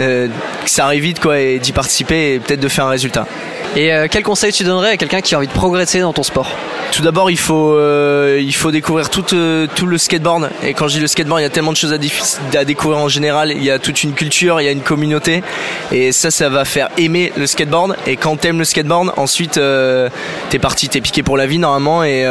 euh, 0.00 0.28
que 0.64 0.70
ça 0.70 0.84
arrive 0.84 1.02
vite, 1.02 1.20
quoi, 1.20 1.40
et 1.40 1.58
d'y 1.58 1.72
participer 1.72 2.34
et 2.34 2.38
peut-être 2.38 2.60
de 2.60 2.68
faire 2.68 2.86
un 2.86 2.90
résultat. 2.90 3.26
Et 3.76 3.92
euh, 3.92 4.06
quel 4.10 4.22
conseil 4.22 4.52
tu 4.52 4.64
donnerais 4.64 4.92
à 4.92 4.96
quelqu'un 4.96 5.20
qui 5.20 5.34
a 5.34 5.38
envie 5.38 5.48
de 5.48 5.52
progresser 5.52 6.00
dans 6.00 6.14
ton 6.14 6.22
sport 6.22 6.50
Tout 6.92 7.02
d'abord, 7.02 7.30
il 7.30 7.36
faut 7.36 7.74
euh, 7.74 8.40
il 8.40 8.54
faut 8.54 8.70
découvrir 8.70 9.10
tout 9.10 9.34
euh, 9.34 9.66
tout 9.74 9.84
le 9.84 9.98
skateboard. 9.98 10.48
Et 10.62 10.72
quand 10.72 10.88
je 10.88 10.94
dis 10.94 11.00
le 11.00 11.06
skateboard, 11.06 11.40
il 11.40 11.42
y 11.42 11.46
a 11.46 11.50
tellement 11.50 11.72
de 11.72 11.76
choses 11.76 11.92
à, 11.92 12.64
découvrir 12.64 12.98
en 12.98 13.08
général. 13.08 13.52
Il 13.52 13.62
y 13.62 13.70
a 13.70 13.78
toute 13.78 14.02
une 14.02 14.14
culture, 14.14 14.62
il 14.62 14.64
y 14.64 14.68
a 14.68 14.70
une 14.70 14.80
communauté, 14.80 15.42
et 15.92 16.10
ça, 16.12 16.30
ça 16.30 16.48
va 16.48 16.64
faire 16.64 16.88
aimer 16.96 17.34
le 17.36 17.46
skateboard. 17.46 17.96
Et 18.06 18.16
quand 18.16 18.36
t'aimes 18.36 18.58
le 18.58 18.64
skateboard, 18.64 19.12
ensuite 19.18 19.60
t'es 20.48 20.58
parti, 20.58 20.88
t'es 20.88 21.02
piqué 21.02 21.22
pour 21.22 21.36
la 21.36 21.46
vie 21.46 21.58
normalement, 21.58 22.02
et, 22.02 22.26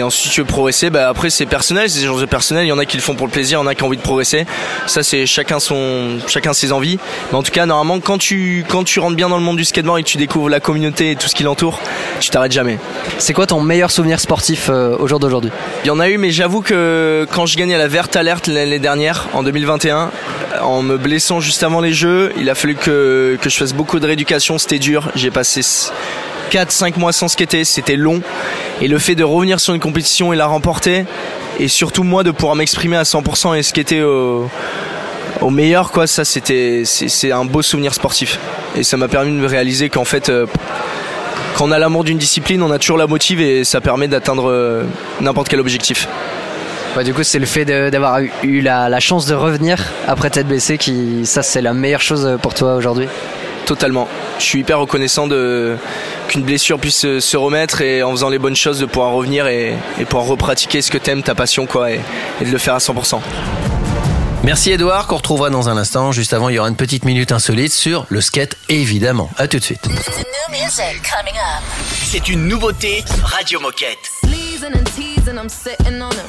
ensuite 0.00 0.32
tu 0.32 0.40
veux 0.40 0.46
progresser. 0.46 0.88
Bah 0.88 1.10
après 1.10 1.28
c'est 1.28 1.44
personnel, 1.44 1.90
c'est 1.90 2.00
des 2.00 2.06
choses 2.06 2.26
personnelles. 2.30 2.64
Il 2.64 2.70
y 2.70 2.72
en 2.72 2.78
a 2.78 2.86
qui 2.86 2.96
le 2.96 3.02
font 3.02 3.14
pour 3.14 3.26
le 3.26 3.32
plaisir, 3.32 3.58
il 3.58 3.62
y 3.62 3.64
en 3.64 3.66
a 3.66 3.74
qui 3.74 3.82
ont 3.82 3.88
envie 3.88 3.98
de 3.98 4.02
progresser. 4.02 4.46
Ça 4.86 5.02
c'est 5.02 5.26
chacun 5.26 5.60
son 5.60 6.18
chacun 6.28 6.54
ses 6.54 6.72
envies. 6.72 6.98
Mais 7.30 7.36
en 7.36 7.42
tout 7.42 7.52
cas, 7.52 7.66
normalement, 7.66 8.00
quand 8.00 8.16
tu 8.16 8.64
quand 8.66 8.84
tu 8.84 9.00
rentres 9.00 9.16
bien 9.16 9.28
dans 9.28 9.36
le 9.36 9.44
monde 9.44 9.58
du 9.58 9.66
skateboard 9.66 9.98
et 9.98 10.02
que 10.02 10.08
tu 10.08 10.16
découvres 10.16 10.48
la 10.48 10.60
communauté 10.60 10.77
et 10.84 11.16
tout 11.16 11.28
ce 11.28 11.34
qui 11.34 11.42
l'entoure, 11.42 11.80
tu 12.20 12.30
t'arrêtes 12.30 12.52
jamais. 12.52 12.78
C'est 13.18 13.32
quoi 13.32 13.46
ton 13.46 13.60
meilleur 13.60 13.90
souvenir 13.90 14.20
sportif 14.20 14.68
euh, 14.70 14.96
au 14.98 15.06
jour 15.06 15.18
d'aujourd'hui? 15.18 15.50
Il 15.84 15.88
y 15.88 15.90
en 15.90 16.00
a 16.00 16.08
eu, 16.08 16.18
mais 16.18 16.30
j'avoue 16.30 16.60
que 16.60 17.26
quand 17.32 17.46
je 17.46 17.56
gagnais 17.56 17.78
la 17.78 17.88
verte 17.88 18.16
alerte 18.16 18.46
l'année 18.46 18.78
dernière, 18.78 19.28
en 19.34 19.42
2021, 19.42 20.10
en 20.62 20.82
me 20.82 20.96
blessant 20.96 21.40
juste 21.40 21.62
avant 21.62 21.80
les 21.80 21.92
Jeux, 21.92 22.32
il 22.38 22.48
a 22.50 22.54
fallu 22.54 22.74
que, 22.74 23.38
que 23.40 23.50
je 23.50 23.56
fasse 23.56 23.72
beaucoup 23.72 24.00
de 24.00 24.06
rééducation, 24.06 24.58
c'était 24.58 24.78
dur. 24.78 25.10
J'ai 25.14 25.30
passé 25.30 25.62
4-5 26.50 26.98
mois 26.98 27.12
sans 27.12 27.28
skater, 27.28 27.64
c'était 27.64 27.96
long. 27.96 28.20
Et 28.80 28.88
le 28.88 28.98
fait 28.98 29.14
de 29.14 29.24
revenir 29.24 29.60
sur 29.60 29.74
une 29.74 29.80
compétition 29.80 30.32
et 30.32 30.36
la 30.36 30.46
remporter, 30.46 31.04
et 31.58 31.68
surtout 31.68 32.04
moi 32.04 32.22
de 32.22 32.30
pouvoir 32.30 32.54
m'exprimer 32.54 32.96
à 32.96 33.02
100% 33.02 33.56
et 33.56 33.62
skater 33.62 34.02
au, 34.02 34.48
au 35.40 35.50
meilleur, 35.50 35.90
quoi, 35.90 36.06
ça 36.06 36.24
c'était 36.24 36.82
c'est 36.84 37.32
un 37.32 37.44
beau 37.44 37.62
souvenir 37.62 37.94
sportif. 37.94 38.38
Et 38.76 38.82
ça 38.82 38.96
m'a 38.96 39.08
permis 39.08 39.32
de 39.32 39.36
me 39.36 39.46
réaliser 39.46 39.88
qu'en 39.88 40.04
fait, 40.04 40.28
euh, 40.28 40.46
quand 41.56 41.66
on 41.66 41.72
a 41.72 41.78
l'amour 41.78 42.04
d'une 42.04 42.18
discipline, 42.18 42.62
on 42.62 42.70
a 42.70 42.78
toujours 42.78 42.98
la 42.98 43.06
motive 43.06 43.40
et 43.40 43.64
ça 43.64 43.80
permet 43.80 44.08
d'atteindre 44.08 44.50
euh, 44.50 44.84
n'importe 45.20 45.48
quel 45.48 45.60
objectif. 45.60 46.08
Bah, 46.94 47.04
du 47.04 47.14
coup, 47.14 47.22
c'est 47.22 47.38
le 47.38 47.46
fait 47.46 47.64
d'avoir 47.64 48.20
eu, 48.42 48.60
la, 48.60 48.88
la 48.88 49.00
chance 49.00 49.26
de 49.26 49.34
revenir 49.34 49.84
après 50.06 50.30
t'être 50.30 50.48
blessé 50.48 50.78
qui, 50.78 51.26
ça, 51.26 51.42
c'est 51.42 51.60
la 51.60 51.74
meilleure 51.74 52.00
chose 52.00 52.38
pour 52.42 52.54
toi 52.54 52.74
aujourd'hui. 52.74 53.06
Totalement. 53.66 54.08
Je 54.38 54.44
suis 54.44 54.60
hyper 54.60 54.80
reconnaissant 54.80 55.26
de 55.26 55.76
qu'une 56.28 56.42
blessure 56.42 56.78
puisse 56.78 56.96
se, 56.96 57.20
se 57.20 57.36
remettre 57.36 57.82
et 57.82 58.02
en 58.02 58.10
faisant 58.12 58.30
les 58.30 58.38
bonnes 58.38 58.56
choses 58.56 58.80
de 58.80 58.86
pouvoir 58.86 59.12
revenir 59.12 59.46
et, 59.46 59.74
et 60.00 60.04
pouvoir 60.04 60.26
repratiquer 60.26 60.80
ce 60.80 60.90
que 60.90 60.98
t'aimes, 60.98 61.22
ta 61.22 61.34
passion, 61.34 61.66
quoi, 61.66 61.90
et, 61.92 62.00
et 62.40 62.44
de 62.44 62.50
le 62.50 62.58
faire 62.58 62.74
à 62.74 62.78
100%. 62.78 63.20
Merci 64.44 64.70
Edouard, 64.70 65.06
qu'on 65.06 65.16
retrouvera 65.16 65.50
dans 65.50 65.68
un 65.68 65.76
instant. 65.76 66.12
Juste 66.12 66.32
avant, 66.32 66.48
il 66.48 66.54
y 66.54 66.58
aura 66.58 66.68
une 66.68 66.76
petite 66.76 67.04
minute 67.04 67.32
insolite 67.32 67.72
sur 67.72 68.06
le 68.08 68.20
skate, 68.20 68.56
évidemment. 68.68 69.28
À 69.36 69.46
tout 69.48 69.58
de 69.58 69.64
suite. 69.64 69.86
C'est 72.04 72.28
une 72.28 72.46
nouveauté 72.46 73.04
Radio 73.22 73.60
Moquette. 73.60 73.98
Sleezing 74.24 74.74
and 74.74 74.84
teasing, 74.94 75.38
I'm 75.38 75.48
sitting 75.48 76.00
on 76.00 76.12
him. 76.12 76.26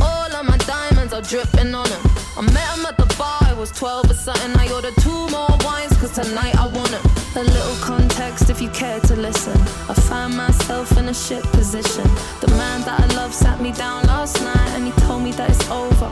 All 0.00 0.28
like 0.30 0.44
my 0.44 0.58
diamonds 0.66 1.14
are 1.14 1.22
dripping 1.22 1.74
on 1.74 1.86
him. 1.86 2.00
I 2.36 2.42
met 2.42 2.76
him 2.76 2.86
at 2.86 2.96
the 2.96 3.06
bar, 3.16 3.38
I 3.42 3.54
was 3.54 3.70
12 3.72 4.10
or 4.10 4.14
something. 4.14 4.52
I 4.58 4.70
ordered 4.72 4.94
two 5.00 5.28
more 5.30 5.48
wines, 5.64 5.96
cause 6.00 6.12
tonight 6.12 6.56
I 6.56 6.66
want 6.66 6.92
it. 6.92 7.00
A 7.36 7.42
little 7.42 7.76
context 7.80 8.50
if 8.50 8.60
you 8.60 8.68
care 8.70 9.00
to 9.00 9.16
listen. 9.16 9.52
I 9.88 9.94
found 9.94 10.36
myself 10.36 10.96
in 10.98 11.08
a 11.08 11.14
shit 11.14 11.42
position. 11.52 12.04
The 12.40 12.48
man 12.56 12.82
that 12.82 13.00
I 13.00 13.06
love 13.14 13.32
sat 13.32 13.60
me 13.60 13.72
down 13.72 14.04
last 14.06 14.42
night 14.42 14.70
and 14.74 14.84
he 14.86 14.92
told 15.06 15.22
me 15.22 15.32
that 15.32 15.48
it's 15.48 15.70
over, 15.70 16.10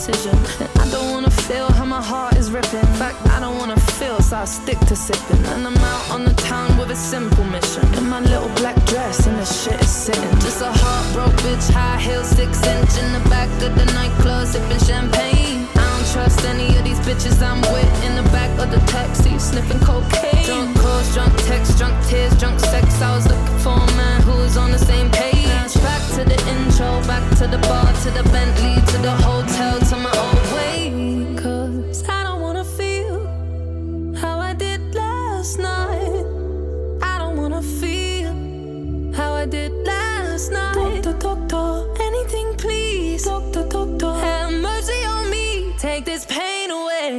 decision. 0.00 0.36
And 0.60 0.70
I 0.80 0.90
don't 0.90 1.10
wanna 1.10 1.30
feel 1.30 1.68
how 1.72 1.84
my 1.84 2.02
heart 2.02 2.36
is 2.36 2.50
ripping. 2.50 2.80
In 2.80 2.96
fact, 3.02 3.18
I 3.36 3.38
don't 3.40 3.58
wanna 3.58 3.78
feel, 3.98 4.18
so 4.20 4.36
I 4.36 4.46
stick 4.46 4.78
to 4.90 4.96
sipping. 4.96 5.44
And 5.52 5.66
I'm 5.66 5.76
out 5.76 6.10
on 6.10 6.24
the 6.24 6.34
town 6.50 6.78
with 6.78 6.90
a 6.90 6.96
simple 6.96 7.44
mission. 7.44 7.84
In 7.98 8.08
my 8.08 8.20
little 8.20 8.48
black 8.60 8.78
dress 8.86 9.26
and 9.26 9.36
the 9.38 9.44
shit 9.44 9.78
is 9.80 9.90
sitting. 10.04 10.34
Just 10.46 10.62
a 10.62 10.72
heartbroken 10.82 11.36
bitch, 11.44 11.70
high 11.70 12.00
heel, 12.00 12.24
six 12.24 12.52
inch 12.74 12.94
in 13.02 13.08
the 13.12 13.24
back 13.28 13.50
of 13.66 13.72
the 13.80 13.86
nightclub, 13.98 14.46
sipping 14.46 14.82
champagne. 14.88 15.68
I 15.76 15.84
don't 15.84 15.89
trust 16.12 16.44
any 16.44 16.76
of 16.76 16.84
these 16.84 16.98
bitches 17.00 17.40
I'm 17.42 17.60
with 17.72 18.04
in 18.04 18.16
the 18.16 18.28
back 18.30 18.50
of 18.58 18.70
the 18.70 18.80
taxi, 18.90 19.38
sniffing 19.38 19.80
cocaine. 19.80 20.44
Drunk 20.44 20.76
calls, 20.78 21.14
drunk 21.14 21.34
texts, 21.44 21.78
drunk 21.78 21.94
tears, 22.06 22.34
drunk 22.38 22.58
sex. 22.58 23.00
I 23.00 23.14
was 23.14 23.26
looking 23.26 23.58
for 23.58 23.76
a 23.78 23.96
man 23.96 24.22
who 24.22 24.32
was 24.32 24.56
on 24.56 24.72
the 24.72 24.78
same 24.78 25.10
page. 25.10 25.74
Back 25.86 26.02
to 26.16 26.24
the 26.24 26.38
intro, 26.50 27.00
back 27.06 27.24
to 27.38 27.46
the 27.46 27.58
bar, 27.58 27.92
to 28.02 28.10
the 28.10 28.24
Bentley, 28.30 28.74
to 28.92 28.98
the 28.98 29.12
hotel, 29.12 29.78
to 29.78 29.96
my 29.96 30.12
old 30.24 30.39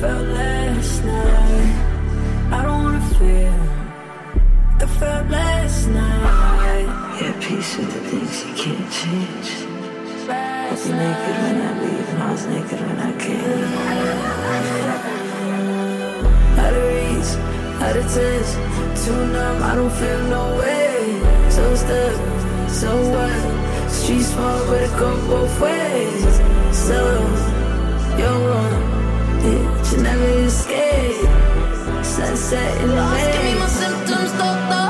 felt 0.00 0.26
last 0.28 1.04
night. 1.04 2.52
I 2.52 2.62
don't 2.64 2.82
wanna 2.84 3.04
feel 3.16 3.56
I 4.84 4.86
felt 4.98 5.30
last 5.30 5.88
night. 5.88 6.86
Yeah, 7.20 7.32
peace 7.40 7.76
with 7.78 7.92
the 7.94 8.00
things 8.10 8.34
you 8.44 8.52
can't 8.62 8.88
change. 8.98 9.48
I 10.28 10.70
was 10.70 10.86
naked 11.00 11.36
when 11.42 11.56
I 11.68 11.70
leave, 11.82 12.08
and 12.12 12.22
I 12.22 12.30
was 12.32 12.44
naked 12.46 12.80
when 12.86 12.98
I 13.08 13.12
came. 13.24 13.70
Out 16.62 16.74
of 16.80 16.84
reach, 16.92 17.30
out 17.84 17.96
of 18.00 18.06
touch, 18.14 18.50
too 19.02 19.20
numb, 19.34 19.62
I 19.62 19.74
don't 19.76 19.94
feel 20.00 20.20
no 20.36 20.44
way. 20.60 20.96
So 21.56 21.74
stuck, 21.82 22.16
so 22.68 22.90
what? 23.14 23.90
Street 23.90 24.24
smart, 24.24 24.66
but 24.68 24.82
it 24.82 24.94
go 24.98 25.10
both 25.30 25.60
ways. 25.60 26.34
So, 26.86 26.98
you're 28.18 28.40
wrong, 28.48 28.82
yeah, 29.46 29.75
never 30.02 30.28
escape. 30.44 31.28
Sunset 32.04 32.80
in 32.82 32.88
the 32.88 32.96
Asking 32.96 33.44
me 33.44 33.58
my 33.58 33.68
symptoms, 33.68 34.32
doctor. 34.32 34.85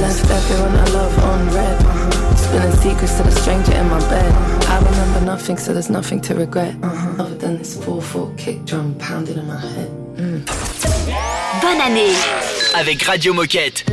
Left 0.00 0.30
everyone 0.30 0.74
I 0.76 0.84
love 0.90 1.18
on 1.18 1.46
red. 1.54 1.82
Uh-huh. 1.82 2.36
Spilling 2.36 2.76
secrets 2.76 3.16
to 3.16 3.22
the 3.24 3.30
stranger 3.32 3.72
in 3.74 3.88
my 3.88 4.00
bed. 4.08 4.32
I 4.68 4.78
remember 4.78 5.20
nothing, 5.26 5.56
so 5.58 5.72
there's 5.72 5.90
nothing 5.90 6.20
to 6.22 6.34
regret. 6.34 6.74
Uh-huh. 6.82 7.22
Other 7.22 7.34
than 7.34 7.58
this 7.58 7.76
4-4 7.76 8.36
kick 8.38 8.64
drum 8.64 8.94
pounding 8.98 9.38
in 9.38 9.46
my 9.46 9.60
head. 9.60 9.90
Mm. 10.16 10.44
Bonne 11.60 11.80
année 11.80 12.14
Avec 12.74 13.02
Radio 13.02 13.32
Moquette. 13.32 13.84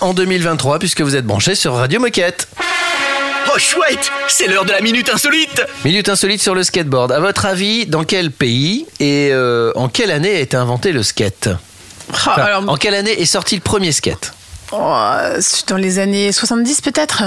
En 0.00 0.14
2023 0.14 0.78
puisque 0.78 1.00
vous 1.00 1.16
êtes 1.16 1.24
branchés 1.26 1.54
sur 1.54 1.74
Radio 1.74 2.00
Moquette. 2.00 2.48
Oh 3.54 3.58
chouette, 3.58 4.10
c'est 4.28 4.46
l'heure 4.46 4.64
de 4.64 4.72
la 4.72 4.80
minute 4.80 5.08
insolite. 5.08 5.62
Minute 5.84 6.08
insolite 6.08 6.40
sur 6.42 6.54
le 6.54 6.62
skateboard. 6.62 7.12
À 7.12 7.20
votre 7.20 7.46
avis, 7.46 7.86
dans 7.86 8.04
quel 8.04 8.30
pays 8.30 8.86
et 9.00 9.30
euh, 9.32 9.72
en 9.74 9.88
quelle 9.88 10.10
année 10.10 10.36
a 10.36 10.40
été 10.40 10.56
inventé 10.56 10.92
le 10.92 11.02
skate? 11.02 11.48
Enfin, 12.12 12.32
alors- 12.32 12.64
En 12.68 12.76
quelle 12.76 12.94
année 12.94 13.20
est 13.20 13.24
sorti 13.26 13.54
le 13.54 13.62
premier 13.62 13.92
skate? 13.92 14.32
Oh, 14.70 14.94
c'est 15.40 15.66
dans 15.68 15.76
les 15.78 15.98
années 15.98 16.30
70 16.30 16.82
peut-être 16.82 17.22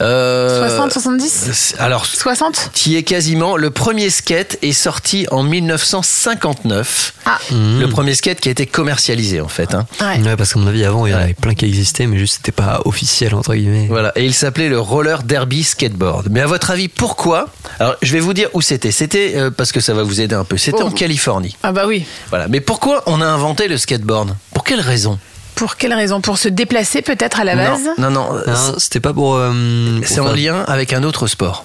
Euh, 0.00 0.58
60, 0.68 0.92
70 0.92 1.74
Alors, 1.78 2.04
60 2.04 2.70
qui 2.74 2.96
est 2.96 3.04
quasiment 3.04 3.56
le 3.56 3.70
premier 3.70 4.10
skate 4.10 4.58
est 4.60 4.72
sorti 4.72 5.26
en 5.30 5.44
1959. 5.44 7.14
Ah. 7.26 7.38
Le 7.52 7.86
premier 7.86 8.14
skate 8.14 8.40
qui 8.40 8.48
a 8.48 8.52
été 8.52 8.66
commercialisé 8.66 9.40
en 9.40 9.46
fait. 9.48 9.72
hein. 9.74 9.86
Ouais. 10.00 10.36
parce 10.36 10.52
qu'à 10.52 10.58
mon 10.58 10.66
avis, 10.66 10.84
avant, 10.84 11.06
il 11.06 11.12
y 11.12 11.14
en 11.14 11.18
avait 11.18 11.34
plein 11.34 11.54
qui 11.54 11.64
existaient, 11.64 12.06
mais 12.06 12.18
juste 12.18 12.36
c'était 12.36 12.50
pas 12.52 12.80
officiel, 12.84 13.34
entre 13.36 13.54
guillemets. 13.54 13.86
Voilà, 13.88 14.10
et 14.16 14.24
il 14.24 14.34
s'appelait 14.34 14.68
le 14.68 14.80
roller 14.80 15.22
derby 15.22 15.62
skateboard. 15.62 16.26
Mais 16.30 16.40
à 16.40 16.46
votre 16.46 16.70
avis, 16.72 16.88
pourquoi 16.88 17.46
Alors, 17.78 17.94
je 18.02 18.12
vais 18.12 18.20
vous 18.20 18.34
dire 18.34 18.48
où 18.52 18.60
c'était. 18.60 18.90
C'était 18.90 19.34
euh, 19.36 19.50
parce 19.50 19.70
que 19.70 19.80
ça 19.80 19.94
va 19.94 20.02
vous 20.02 20.20
aider 20.20 20.34
un 20.34 20.44
peu. 20.44 20.56
C'était 20.56 20.78
Oh. 20.82 20.86
en 20.86 20.90
Californie. 20.90 21.56
Ah 21.62 21.70
bah 21.72 21.84
oui. 21.86 22.04
Voilà. 22.30 22.48
Mais 22.48 22.60
pourquoi 22.60 23.04
on 23.06 23.20
a 23.20 23.26
inventé 23.26 23.68
le 23.68 23.78
skateboard? 23.78 24.34
Pour 24.52 24.64
quelle 24.64 24.80
raison? 24.80 25.18
Pour 25.54 25.76
quelle 25.76 25.94
raison? 25.94 26.20
Pour 26.20 26.38
se 26.38 26.48
déplacer 26.48 27.00
peut-être 27.02 27.40
à 27.40 27.44
la 27.44 27.54
base? 27.56 27.80
Non, 27.98 28.10
non, 28.10 28.32
non. 28.32 28.32
Non, 28.46 28.74
c'était 28.78 29.00
pas 29.00 29.12
pour. 29.12 29.36
euh, 29.36 29.98
pour 29.98 30.08
C'est 30.08 30.20
en 30.20 30.26
faire- 30.26 30.36
lien 30.36 30.64
avec 30.66 30.92
un 30.92 31.02
autre 31.04 31.26
sport. 31.26 31.64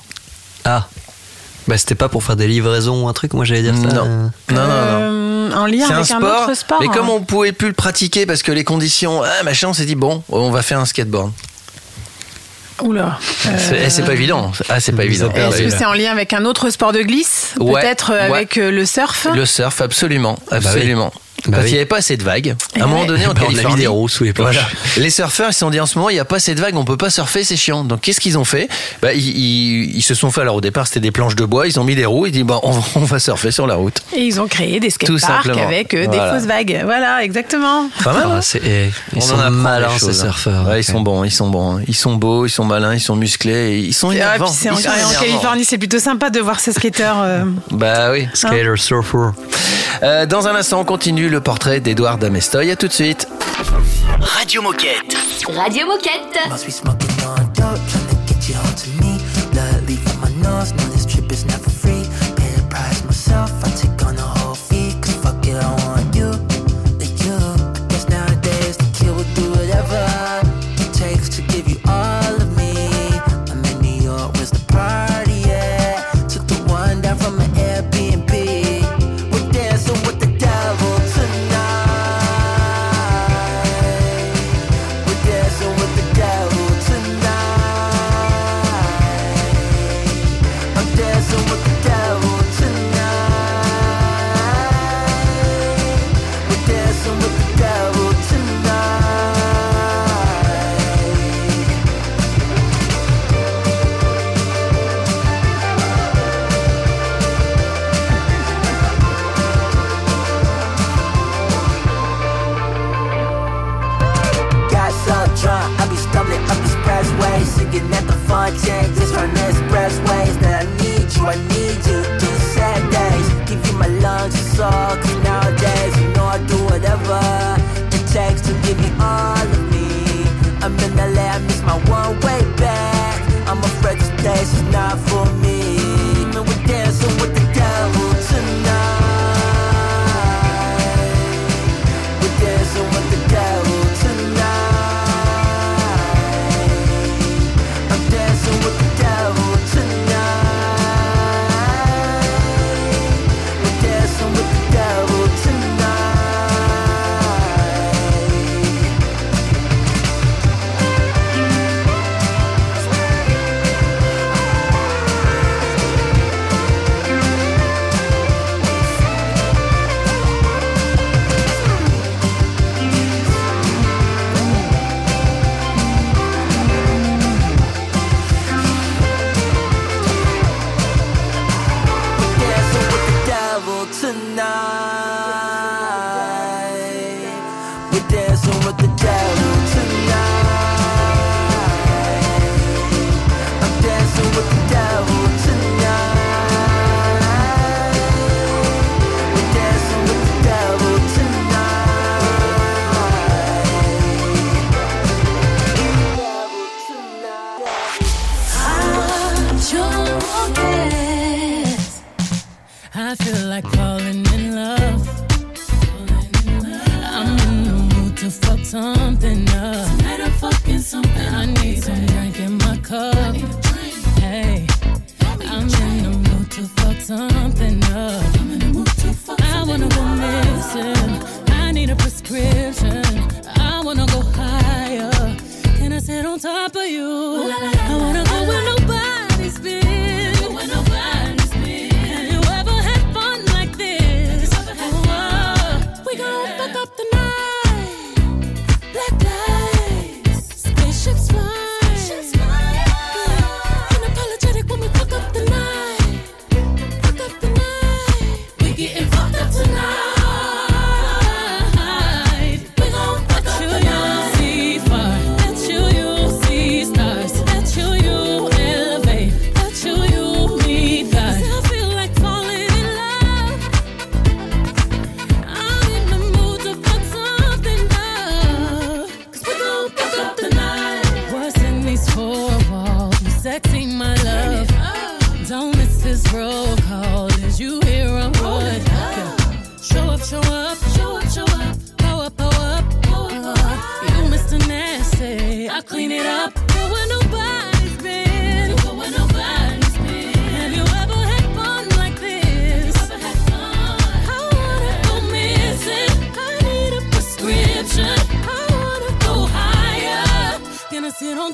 Ah. 0.66 0.88
Bah, 1.68 1.78
c'était 1.78 1.96
pas 1.96 2.10
pour 2.10 2.24
faire 2.24 2.36
des 2.36 2.48
livraisons 2.48 3.04
ou 3.04 3.08
un 3.08 3.14
truc, 3.14 3.34
moi 3.34 3.46
j'allais 3.46 3.62
dire 3.62 3.76
ça. 3.76 3.94
Non. 3.96 4.06
euh. 4.06 4.28
Non, 4.52 4.56
non, 4.56 4.68
non. 4.68 4.74
Euh, 4.74 5.52
En 5.56 5.66
lien 5.66 5.86
un 5.90 5.96
avec 5.98 6.12
un, 6.12 6.18
autre 6.22 6.54
sport 6.56 6.80
mais 6.82 6.88
hein. 6.88 6.92
comme 6.94 7.10
on 7.10 7.22
pouvait 7.22 7.52
plus 7.52 7.68
le 7.70 7.74
pratiquer 7.74 8.26
parce 8.26 8.44
que 8.44 8.52
les 8.52 8.64
conditions, 8.64 9.22
ah, 9.24 9.44
machin, 9.44 9.68
on 9.70 9.74
s'est 9.74 9.86
dit 9.86 9.96
bon, 9.96 10.24
on 10.30 10.52
va 10.52 10.62
faire 10.62 10.80
un 10.80 10.86
skateboard. 10.86 11.32
Oula. 12.82 13.20
Euh, 13.48 13.88
C'est 13.90 14.06
pas 14.06 14.14
évident. 14.14 14.52
Ah, 14.70 14.80
c'est 14.80 14.94
pas 14.94 15.04
évident. 15.04 15.30
Est-ce 15.36 15.64
que 15.64 15.70
c'est 15.70 15.86
en 15.86 15.94
lien 15.94 16.12
avec 16.12 16.32
un 16.34 16.46
autre 16.46 16.70
sport 16.70 16.94
de 16.94 17.02
glisse? 17.02 17.54
Ouais, 17.60 17.82
Peut-être 17.82 18.12
euh, 18.12 18.30
ouais. 18.30 18.36
avec 18.38 18.58
euh, 18.58 18.72
le 18.72 18.86
surf? 18.86 19.28
Le 19.34 19.46
surf, 19.46 19.82
absolument, 19.82 20.40
bah 20.50 20.60
oui. 20.76 20.94
Bah 21.46 21.52
Parce 21.52 21.64
oui. 21.64 21.70
qu'il 21.70 21.74
n'y 21.74 21.80
avait 21.80 21.86
pas 21.88 21.98
assez 21.98 22.18
de 22.18 22.24
vagues. 22.24 22.56
À 22.80 22.84
un 22.84 22.88
moment 22.88 23.06
donné, 23.06 23.26
en 23.26 23.34
Bah, 23.34 23.42
on 23.42 23.46
a 23.46 23.48
mis 23.50 23.56
Californie, 23.56 23.82
des 23.82 23.88
roues 23.88 24.08
sous 24.10 24.24
les 24.24 24.34
planches. 24.34 24.56
Voilà. 24.56 24.68
Les 24.98 25.10
surfeurs, 25.10 25.50
ils 25.50 25.54
se 25.54 25.60
sont 25.60 25.70
dit 25.70 25.80
en 25.80 25.86
ce 25.86 25.98
moment, 25.98 26.10
il 26.10 26.14
n'y 26.14 26.20
a 26.20 26.26
pas 26.26 26.38
assez 26.38 26.54
de 26.56 26.60
vagues, 26.62 26.76
on 26.76 26.84
peut 26.86 26.98
pas 26.98 27.10
surfer, 27.10 27.44
c'est 27.44 27.56
chiant. 27.56 27.84
Donc, 27.84 28.02
qu'est-ce 28.02 28.20
qu'ils 28.20 28.38
ont 28.38 28.44
fait? 28.46 28.68
Bah, 29.02 29.14
ils, 29.14 29.20
ils- 29.38 29.96
ils 29.98 30.02
se 30.02 30.14
sont 30.14 30.32
fait. 30.32 30.42
Alors, 30.42 30.56
au 30.56 30.62
départ, 30.62 30.88
c'était 30.88 31.00
des 31.00 31.12
planches 31.12 31.36
de 31.36 31.46
bois. 31.46 31.68
Ils 31.68 31.80
ont 31.80 31.84
mis 31.84 31.96
des 31.96 32.06
roues. 32.06 32.26
Ils 32.26 32.32
disent, 32.32 32.44
bah, 32.44 32.60
on, 32.64 32.72
va- 32.72 32.82
on 32.96 33.00
va 33.06 33.20
surfer 33.20 33.52
sur 33.52 33.68
la 33.68 33.76
route. 33.76 34.02
Et 34.14 34.22
ils 34.22 34.40
ont 34.42 34.48
créé 34.48 34.80
des 34.80 34.90
skateparks 34.90 35.48
avec 35.58 35.94
euh, 35.94 36.06
Voilà. 36.08 36.32
des 36.34 36.38
fausses 36.40 36.48
vagues. 36.48 36.82
Voilà, 36.84 37.24
exactement. 37.24 37.90
Pas 38.04 38.14
mal. 38.14 38.24
Ah, 38.32 38.36
hein 38.38 38.60
eh, 38.66 38.90
ils 39.14 39.18
On 39.18 39.22
sont 39.22 39.36
en 39.40 39.52
malins, 39.52 39.88
ces 39.98 40.10
hein. 40.10 40.14
surfeurs. 40.26 40.68
Ouais, 40.68 40.82
ils 40.82 40.84
sont 40.84 41.02
bons, 41.02 41.24
ils 41.24 41.32
sont 41.32 41.50
bons. 41.50 41.80
Ils 41.88 41.96
sont 41.96 42.16
beaux, 42.16 42.46
ils 42.46 42.50
sont 42.50 42.66
malins, 42.66 42.94
ils 42.94 43.00
sont 43.00 43.16
musclés. 43.16 43.72
et 43.72 43.78
Ils 43.80 43.94
sont 43.94 44.10
Ah, 44.10 44.16
énervants. 44.16 44.46
en, 44.46 44.50
Ils 44.52 44.54
sont 44.56 44.70
en 44.70 44.78
énervants. 44.78 45.20
Californie, 45.22 45.66
c'est 45.66 45.78
plutôt 45.78 46.00
sympa 46.00 46.30
de 46.30 46.40
voir 46.40 46.60
ces 46.60 46.74
skateurs. 46.74 47.18
euh, 47.22 47.44
Bah 47.72 48.12
oui. 48.12 48.28
Skater, 48.34 48.74
surfer. 48.78 49.18
Euh, 50.04 50.26
dans 50.26 50.48
un 50.48 50.56
instant, 50.56 50.80
on 50.82 50.86
continue 50.86 51.29
le 51.30 51.42
portrait 51.42 51.80
d'Edouard 51.80 52.18
Damestoy. 52.18 52.72
À 52.72 52.76
tout 52.76 52.88
de 52.88 52.94
suite. 52.94 53.28
Radio 54.20 54.62
Moquette. 54.62 55.16
Radio 55.48 55.86
Moquette. 55.86 56.50
Must 56.50 56.66
be 56.66 56.72
smoking 56.72 57.10
on 57.26 57.44
dope, 57.54 57.80
tryna 57.88 58.28
get 58.28 58.50
you 58.50 58.56
home 58.56 58.74
to 58.76 58.90
me. 59.02 59.18
Blood 59.52 59.88
leak 59.88 60.00
from 60.00 60.22
my 60.22 60.32
nose, 60.42 60.74
no, 60.74 60.84
this 60.94 61.06
trip 61.06 61.32
is 61.32 61.46
never 61.46 61.59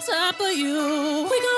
top 0.05 0.39
of 0.39 0.53
you. 0.53 1.27
We 1.31 1.41
gon' 1.41 1.54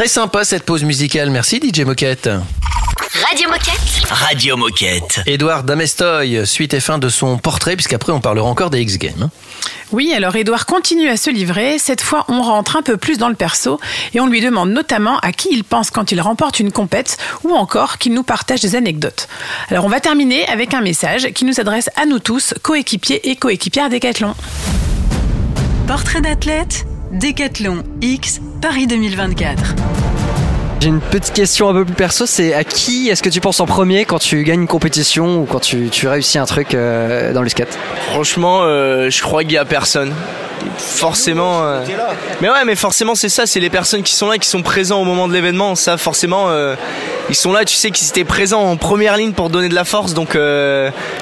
Très 0.00 0.08
sympa 0.08 0.44
cette 0.44 0.62
pause 0.62 0.82
musicale. 0.82 1.28
Merci 1.28 1.60
DJ 1.62 1.80
Moquette. 1.80 2.30
Radio 3.28 3.50
Moquette. 3.50 4.08
Radio 4.08 4.56
Moquette. 4.56 5.20
Édouard 5.26 5.62
Damestoy, 5.62 6.46
suite 6.46 6.72
et 6.72 6.80
fin 6.80 6.96
de 6.96 7.10
son 7.10 7.36
portrait, 7.36 7.76
puisqu'après 7.76 8.10
on 8.10 8.20
parlera 8.22 8.48
encore 8.48 8.70
des 8.70 8.80
X-Games. 8.80 9.24
Hein. 9.24 9.30
Oui, 9.92 10.14
alors 10.16 10.34
Édouard 10.36 10.64
continue 10.64 11.10
à 11.10 11.18
se 11.18 11.28
livrer. 11.28 11.78
Cette 11.78 12.00
fois, 12.00 12.24
on 12.28 12.40
rentre 12.40 12.78
un 12.78 12.82
peu 12.82 12.96
plus 12.96 13.18
dans 13.18 13.28
le 13.28 13.34
perso 13.34 13.78
et 14.14 14.20
on 14.20 14.26
lui 14.26 14.40
demande 14.40 14.70
notamment 14.70 15.18
à 15.18 15.32
qui 15.32 15.50
il 15.52 15.64
pense 15.64 15.90
quand 15.90 16.12
il 16.12 16.20
remporte 16.22 16.60
une 16.60 16.72
compète 16.72 17.18
ou 17.44 17.52
encore 17.52 17.98
qu'il 17.98 18.14
nous 18.14 18.22
partage 18.22 18.62
des 18.62 18.76
anecdotes. 18.76 19.28
Alors 19.68 19.84
on 19.84 19.90
va 19.90 20.00
terminer 20.00 20.48
avec 20.48 20.72
un 20.72 20.80
message 20.80 21.30
qui 21.34 21.44
nous 21.44 21.60
adresse 21.60 21.90
à 21.96 22.06
nous 22.06 22.20
tous, 22.20 22.54
coéquipiers 22.62 23.28
et 23.28 23.36
coéquipières 23.36 23.90
Décathlon. 23.90 24.34
Portrait 25.86 26.22
d'athlète 26.22 26.86
Décathlon 27.10 27.82
X 28.02 28.40
Paris 28.62 28.86
2024. 28.86 29.74
J'ai 30.80 30.88
une 30.88 31.00
petite 31.00 31.34
question 31.34 31.68
un 31.68 31.72
peu 31.72 31.84
plus 31.84 31.94
perso, 31.94 32.24
c'est 32.24 32.54
à 32.54 32.62
qui 32.62 33.08
est-ce 33.08 33.20
que 33.20 33.28
tu 33.28 33.40
penses 33.40 33.58
en 33.58 33.66
premier 33.66 34.04
quand 34.04 34.20
tu 34.20 34.44
gagnes 34.44 34.60
une 34.60 34.66
compétition 34.68 35.42
ou 35.42 35.44
quand 35.44 35.58
tu, 35.58 35.88
tu 35.90 36.06
réussis 36.06 36.38
un 36.38 36.46
truc 36.46 36.72
euh, 36.72 37.32
dans 37.32 37.42
le 37.42 37.48
skate 37.48 37.76
Franchement, 38.12 38.60
euh, 38.62 39.10
je 39.10 39.20
crois 39.22 39.42
qu'il 39.42 39.52
y 39.52 39.58
a 39.58 39.64
personne. 39.64 40.14
Forcément. 40.78 41.64
Euh, 41.64 41.84
mais 42.40 42.48
ouais, 42.48 42.64
mais 42.64 42.76
forcément 42.76 43.16
c'est 43.16 43.28
ça, 43.28 43.44
c'est 43.44 43.60
les 43.60 43.70
personnes 43.70 44.04
qui 44.04 44.14
sont 44.14 44.28
là, 44.28 44.38
qui 44.38 44.48
sont 44.48 44.62
présents 44.62 45.00
au 45.00 45.04
moment 45.04 45.26
de 45.26 45.32
l'événement. 45.32 45.74
Ça, 45.74 45.96
forcément, 45.96 46.48
ils 47.28 47.34
sont 47.34 47.52
là. 47.52 47.64
Tu 47.64 47.74
sais 47.74 47.90
qu'ils 47.90 48.06
étaient 48.06 48.24
présents 48.24 48.62
en 48.62 48.76
première 48.76 49.16
ligne 49.16 49.32
pour 49.32 49.50
donner 49.50 49.68
de 49.68 49.74
la 49.74 49.84
force, 49.84 50.14
donc 50.14 50.38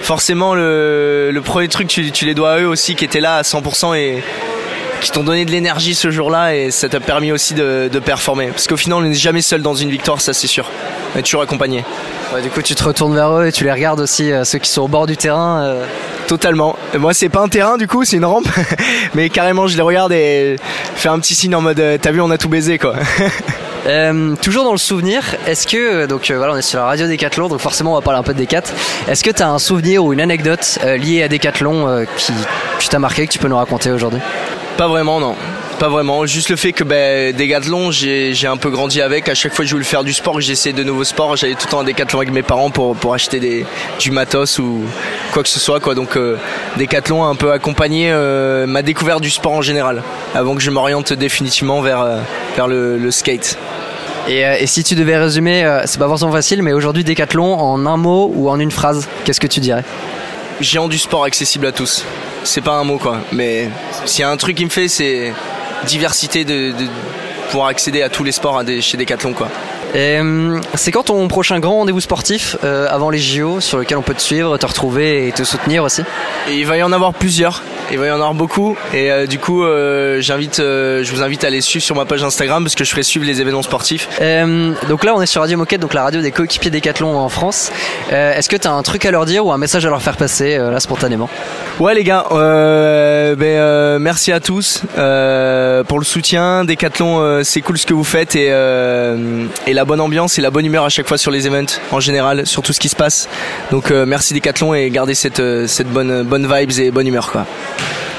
forcément 0.02 0.54
le, 0.54 1.40
premier 1.42 1.68
truc, 1.68 1.88
tu, 1.88 2.02
les 2.02 2.34
dois 2.34 2.52
à 2.52 2.58
eux 2.60 2.68
aussi, 2.68 2.94
qui 2.94 3.06
étaient 3.06 3.20
là 3.20 3.36
à 3.36 3.42
100% 3.42 3.96
et 3.96 4.22
qui 5.00 5.10
t'ont 5.10 5.22
donné 5.24 5.44
de 5.44 5.50
l'énergie 5.50 5.94
ce 5.94 6.10
jour-là 6.10 6.54
et 6.54 6.70
ça 6.70 6.88
t'a 6.88 7.00
permis 7.00 7.32
aussi 7.32 7.54
de, 7.54 7.88
de 7.92 7.98
performer. 7.98 8.48
Parce 8.48 8.66
qu'au 8.66 8.76
final 8.76 8.98
on 8.98 9.02
n'est 9.02 9.14
jamais 9.14 9.42
seul 9.42 9.62
dans 9.62 9.74
une 9.74 9.90
victoire, 9.90 10.20
ça 10.20 10.32
c'est 10.32 10.46
sûr. 10.46 10.66
On 11.14 11.18
est 11.18 11.22
toujours 11.22 11.42
accompagné. 11.42 11.84
Ouais, 12.34 12.42
du 12.42 12.50
coup, 12.50 12.60
tu 12.60 12.74
te 12.74 12.84
retournes 12.84 13.14
vers 13.14 13.32
eux 13.32 13.46
et 13.46 13.52
tu 13.52 13.64
les 13.64 13.72
regardes 13.72 14.00
aussi, 14.00 14.30
euh, 14.30 14.44
ceux 14.44 14.58
qui 14.58 14.68
sont 14.70 14.82
au 14.82 14.88
bord 14.88 15.06
du 15.06 15.16
terrain. 15.16 15.62
euh. 15.62 15.84
Totalement. 16.26 16.76
Moi, 16.98 17.14
c'est 17.14 17.30
pas 17.30 17.40
un 17.40 17.48
terrain, 17.48 17.78
du 17.78 17.86
coup, 17.88 18.04
c'est 18.04 18.16
une 18.18 18.26
rampe. 18.26 18.46
Mais 19.14 19.30
carrément, 19.30 19.66
je 19.66 19.76
les 19.76 19.82
regarde 19.82 20.12
et 20.12 20.56
fais 20.94 21.08
un 21.08 21.18
petit 21.20 21.34
signe 21.34 21.54
en 21.54 21.62
mode, 21.62 21.80
euh, 21.80 21.96
t'as 21.98 22.10
vu, 22.10 22.20
on 22.20 22.30
a 22.30 22.36
tout 22.36 22.50
baisé, 22.50 22.78
quoi. 22.78 22.94
Euh, 23.86 24.34
toujours 24.42 24.64
dans 24.64 24.72
le 24.72 24.78
souvenir, 24.78 25.22
est-ce 25.46 25.66
que 25.66 26.04
donc 26.04 26.30
euh, 26.30 26.36
voilà, 26.36 26.52
on 26.52 26.56
est 26.56 26.62
sur 26.62 26.78
la 26.80 26.84
radio 26.86 27.06
Décathlon, 27.06 27.48
donc 27.48 27.60
forcément 27.60 27.92
on 27.92 27.94
va 27.94 28.02
parler 28.02 28.18
un 28.18 28.22
peu 28.24 28.34
de 28.34 28.38
Décat. 28.38 28.60
Est-ce 29.08 29.22
que 29.24 29.30
tu 29.30 29.40
as 29.40 29.48
un 29.48 29.58
souvenir 29.60 30.04
ou 30.04 30.12
une 30.12 30.20
anecdote 30.20 30.78
euh, 30.84 30.96
liée 30.98 31.22
à 31.22 31.28
Décathlon 31.28 32.04
qui, 32.16 32.32
qui 32.80 32.88
t'a 32.88 32.98
marqué 32.98 33.26
que 33.26 33.32
tu 33.32 33.38
peux 33.38 33.48
nous 33.48 33.56
raconter 33.56 33.90
aujourd'hui? 33.90 34.20
Pas 34.78 34.86
vraiment, 34.86 35.18
non. 35.18 35.34
Pas 35.80 35.88
vraiment. 35.88 36.24
Juste 36.24 36.50
le 36.50 36.56
fait 36.56 36.72
que 36.72 36.84
ben, 36.84 37.34
Décathlon, 37.34 37.90
j'ai 37.90 38.32
j'ai 38.32 38.46
un 38.46 38.56
peu 38.56 38.70
grandi 38.70 39.02
avec. 39.02 39.28
À 39.28 39.34
chaque 39.34 39.52
fois 39.52 39.64
que 39.64 39.68
je 39.68 39.74
voulais 39.74 39.84
faire 39.84 40.04
du 40.04 40.12
sport, 40.12 40.38
essayé 40.38 40.72
de 40.72 40.84
nouveaux 40.84 41.02
sports. 41.02 41.34
J'allais 41.34 41.54
tout 41.54 41.66
le 41.66 41.70
temps 41.72 41.80
à 41.80 41.84
Décathlon 41.84 42.20
avec 42.20 42.30
mes 42.30 42.42
parents 42.44 42.70
pour, 42.70 42.94
pour 42.94 43.12
acheter 43.12 43.40
des, 43.40 43.66
du 43.98 44.12
matos 44.12 44.60
ou 44.60 44.84
quoi 45.32 45.42
que 45.42 45.48
ce 45.48 45.58
soit. 45.58 45.80
Quoi. 45.80 45.96
Donc 45.96 46.16
euh, 46.16 46.36
Décathlon 46.76 47.24
a 47.24 47.26
un 47.26 47.34
peu 47.34 47.50
accompagné 47.50 48.08
euh, 48.12 48.66
ma 48.68 48.82
découverte 48.82 49.20
du 49.20 49.30
sport 49.30 49.52
en 49.52 49.62
général, 49.62 50.04
avant 50.32 50.54
que 50.54 50.60
je 50.62 50.70
m'oriente 50.70 51.12
définitivement 51.12 51.80
vers, 51.80 52.00
euh, 52.00 52.20
vers 52.54 52.68
le, 52.68 52.98
le 52.98 53.10
skate. 53.10 53.58
et, 54.28 54.46
euh, 54.46 54.54
et 54.60 54.68
si 54.68 54.84
tu 54.84 54.94
devais 54.94 55.16
résumer, 55.16 55.80
c'est 55.86 55.98
pas 55.98 56.06
forcément 56.06 56.30
facile, 56.30 56.62
mais 56.62 56.72
aujourd'hui 56.72 57.02
Décathlon 57.02 57.58
en 57.58 57.84
un 57.84 57.96
mot 57.96 58.30
ou 58.32 58.48
en 58.48 58.60
une 58.60 58.70
phrase, 58.70 59.08
qu'est-ce 59.24 59.40
que 59.40 59.48
tu 59.48 59.58
dirais? 59.58 59.82
Géant 60.60 60.86
du 60.86 60.98
sport 60.98 61.24
accessible 61.24 61.66
à 61.66 61.72
tous. 61.72 62.04
C'est 62.50 62.62
pas 62.62 62.72
un 62.76 62.84
mot 62.84 62.96
quoi, 62.96 63.18
mais 63.30 63.68
s'il 64.06 64.20
y 64.20 64.24
a 64.24 64.30
un 64.30 64.36
truc 64.38 64.56
qui 64.56 64.64
me 64.64 64.70
fait, 64.70 64.88
c'est 64.88 65.34
diversité 65.86 66.46
de, 66.46 66.72
de 66.72 66.86
pouvoir 67.50 67.68
accéder 67.68 68.00
à 68.00 68.08
tous 68.08 68.24
les 68.24 68.32
sports 68.32 68.64
des- 68.64 68.80
chez 68.80 68.96
Decathlon 68.96 69.34
quoi. 69.34 69.48
Hum, 69.94 70.60
C'est 70.74 70.92
quand 70.92 71.04
ton 71.04 71.26
prochain 71.28 71.58
grand 71.60 71.76
rendez-vous 71.76 72.00
sportif 72.00 72.56
euh, 72.64 72.86
avant 72.90 73.10
les 73.10 73.18
JO 73.18 73.60
sur 73.60 73.78
lequel 73.78 73.96
on 73.98 74.02
peut 74.02 74.14
te 74.14 74.20
suivre, 74.20 74.56
te 74.58 74.66
retrouver 74.66 75.26
et 75.28 75.32
te 75.32 75.44
soutenir 75.44 75.82
aussi? 75.84 76.02
Et 76.48 76.54
il 76.56 76.66
va 76.66 76.76
y 76.76 76.82
en 76.82 76.92
avoir 76.92 77.14
plusieurs. 77.14 77.62
Il 77.90 77.98
va 77.98 78.06
y 78.06 78.10
en 78.10 78.14
avoir 78.16 78.34
beaucoup. 78.34 78.76
Et 78.92 79.10
euh, 79.10 79.26
du 79.26 79.38
coup, 79.38 79.64
euh, 79.64 80.20
j'invite, 80.20 80.60
euh, 80.60 81.02
je 81.02 81.10
vous 81.10 81.22
invite 81.22 81.42
à 81.44 81.46
aller 81.46 81.62
suivre 81.62 81.82
sur 81.84 81.96
ma 81.96 82.04
page 82.04 82.22
Instagram 82.22 82.62
parce 82.62 82.74
que 82.74 82.84
je 82.84 82.90
ferai 82.90 83.02
suivre 83.02 83.24
les 83.24 83.40
événements 83.40 83.62
sportifs. 83.62 84.08
Euh, 84.20 84.72
donc 84.90 85.04
là, 85.04 85.14
on 85.16 85.22
est 85.22 85.26
sur 85.26 85.40
Radio 85.40 85.56
Moquette, 85.56 85.80
donc 85.80 85.94
la 85.94 86.02
radio 86.02 86.20
des 86.20 86.30
coéquipiers 86.30 86.70
Décathlon 86.70 87.16
en 87.16 87.28
France. 87.30 87.72
Euh, 88.12 88.34
Est-ce 88.34 88.50
que 88.50 88.56
tu 88.56 88.68
as 88.68 88.72
un 88.72 88.82
truc 88.82 89.06
à 89.06 89.10
leur 89.10 89.24
dire 89.24 89.46
ou 89.46 89.52
un 89.52 89.58
message 89.58 89.86
à 89.86 89.88
leur 89.88 90.02
faire 90.02 90.18
passer 90.18 90.56
euh, 90.58 90.70
là 90.70 90.80
spontanément? 90.80 91.30
Ouais 91.80 91.94
les 91.94 92.04
gars, 92.04 92.26
euh, 92.32 93.34
ben, 93.36 93.46
euh, 93.46 93.98
merci 93.98 94.32
à 94.32 94.40
tous 94.40 94.82
euh, 94.98 95.82
pour 95.84 95.98
le 95.98 96.04
soutien. 96.04 96.64
Decathlon, 96.66 97.20
euh, 97.20 97.42
c'est 97.42 97.62
cool 97.62 97.78
ce 97.78 97.86
que 97.86 97.94
vous 97.94 98.04
faites 98.04 98.36
et, 98.36 98.48
euh, 98.50 99.46
et 99.66 99.72
la 99.78 99.84
bonne 99.84 100.00
ambiance 100.00 100.36
et 100.38 100.42
la 100.42 100.50
bonne 100.50 100.66
humeur 100.66 100.84
à 100.84 100.88
chaque 100.88 101.06
fois 101.06 101.18
sur 101.18 101.30
les 101.30 101.46
events 101.46 101.78
en 101.92 102.00
général, 102.00 102.48
sur 102.48 102.62
tout 102.62 102.72
ce 102.72 102.80
qui 102.80 102.88
se 102.88 102.96
passe. 102.96 103.28
Donc 103.70 103.92
euh, 103.92 104.06
merci 104.06 104.34
Decathlon 104.34 104.74
et 104.74 104.90
gardez 104.90 105.14
cette, 105.14 105.38
euh, 105.38 105.68
cette 105.68 105.86
bonne, 105.86 106.24
bonne 106.24 106.52
vibes 106.52 106.72
et 106.80 106.90
bonne 106.90 107.06
humeur 107.06 107.30
quoi. 107.30 107.46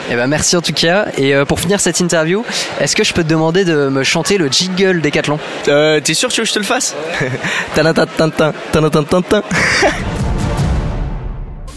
Eh 0.09 0.15
ben 0.15 0.27
merci 0.27 0.55
en 0.55 0.61
tout 0.61 0.71
cas. 0.71 1.07
Et 1.17 1.35
euh, 1.35 1.43
pour 1.43 1.59
finir 1.59 1.81
cette 1.81 1.99
interview, 1.99 2.45
est-ce 2.79 2.95
que 2.95 3.03
je 3.03 3.13
peux 3.13 3.23
te 3.23 3.27
demander 3.27 3.65
de 3.65 3.89
me 3.89 4.03
chanter 4.03 4.37
le 4.37 4.47
jingle 4.47 5.01
Décathlon 5.01 5.37
Euh, 5.67 5.99
T'es 5.99 6.13
sûr 6.13 6.29
que 6.29 6.33
tu 6.33 6.39
veux 6.39 6.45
que 6.45 6.49
je 6.49 6.53
te 6.53 6.59
le 6.59 6.65
fasse? 6.65 6.95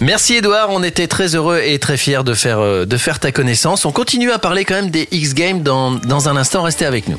Merci 0.00 0.36
Edouard, 0.36 0.68
on 0.70 0.84
était 0.84 1.08
très 1.08 1.34
heureux 1.34 1.60
et 1.64 1.78
très 1.80 1.96
fiers 1.96 2.22
de 2.24 2.34
faire, 2.34 2.60
euh, 2.60 2.84
de 2.86 2.96
faire 2.96 3.18
ta 3.18 3.32
connaissance. 3.32 3.84
On 3.84 3.90
continue 3.92 4.30
à 4.30 4.38
parler 4.38 4.64
quand 4.64 4.74
même 4.74 4.90
des 4.90 5.08
X 5.10 5.34
Games 5.34 5.62
dans, 5.62 5.90
dans 5.90 6.28
un 6.28 6.36
instant, 6.36 6.62
restez 6.62 6.86
avec 6.86 7.08
nous. 7.08 7.18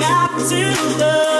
Got 0.00 0.48
to 0.48 0.98
know. 0.98 1.39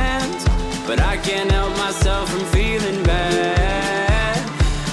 But 0.87 0.99
I 0.99 1.17
can't 1.17 1.51
help 1.51 1.75
myself 1.77 2.29
from 2.29 2.45
feeling 2.45 3.03
bad. 3.03 4.37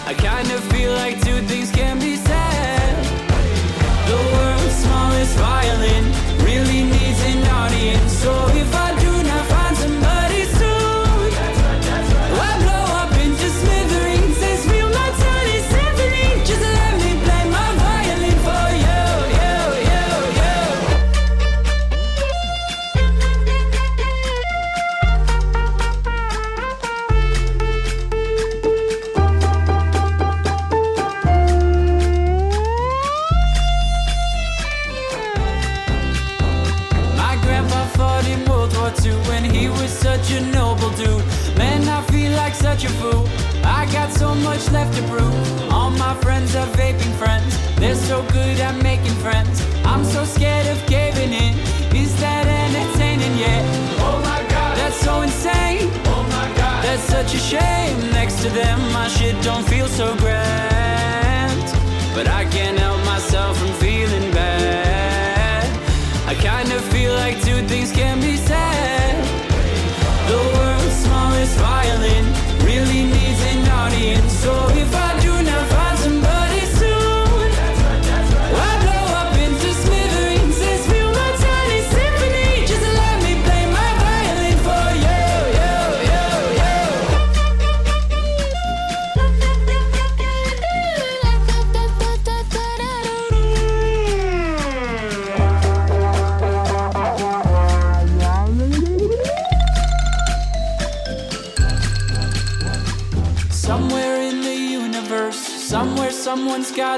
I 0.06 0.14
kind 0.14 0.50
of 0.50 0.60
feel 0.72 0.92
like 0.92 1.20
two 1.24 1.40
things 1.42 1.70
can 1.70 1.98
be 1.98 2.16
said. 2.16 3.04
The 4.06 4.16
world's 4.32 4.74
smallest 4.84 5.36
violin 5.36 6.07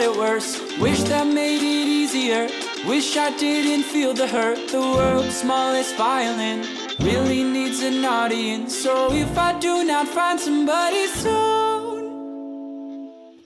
got 0.00 0.14
it 0.14 0.18
worse. 0.18 0.78
Wish 0.78 1.02
that 1.04 1.26
made 1.26 1.62
it 1.62 1.88
easier. 1.88 2.48
Wish 2.86 3.16
I 3.16 3.36
didn't 3.36 3.84
feel 3.84 4.14
the 4.14 4.26
hurt. 4.26 4.68
The 4.68 4.80
world's 4.80 5.36
smallest 5.36 5.96
violin 5.96 6.66
really 7.00 7.42
needs 7.42 7.82
an 7.82 8.04
audience. 8.04 8.74
So 8.74 9.12
if 9.12 9.36
I 9.36 9.58
do 9.58 9.84
not 9.84 10.08
find 10.08 10.40
somebody 10.40 11.06
soon, 11.06 11.49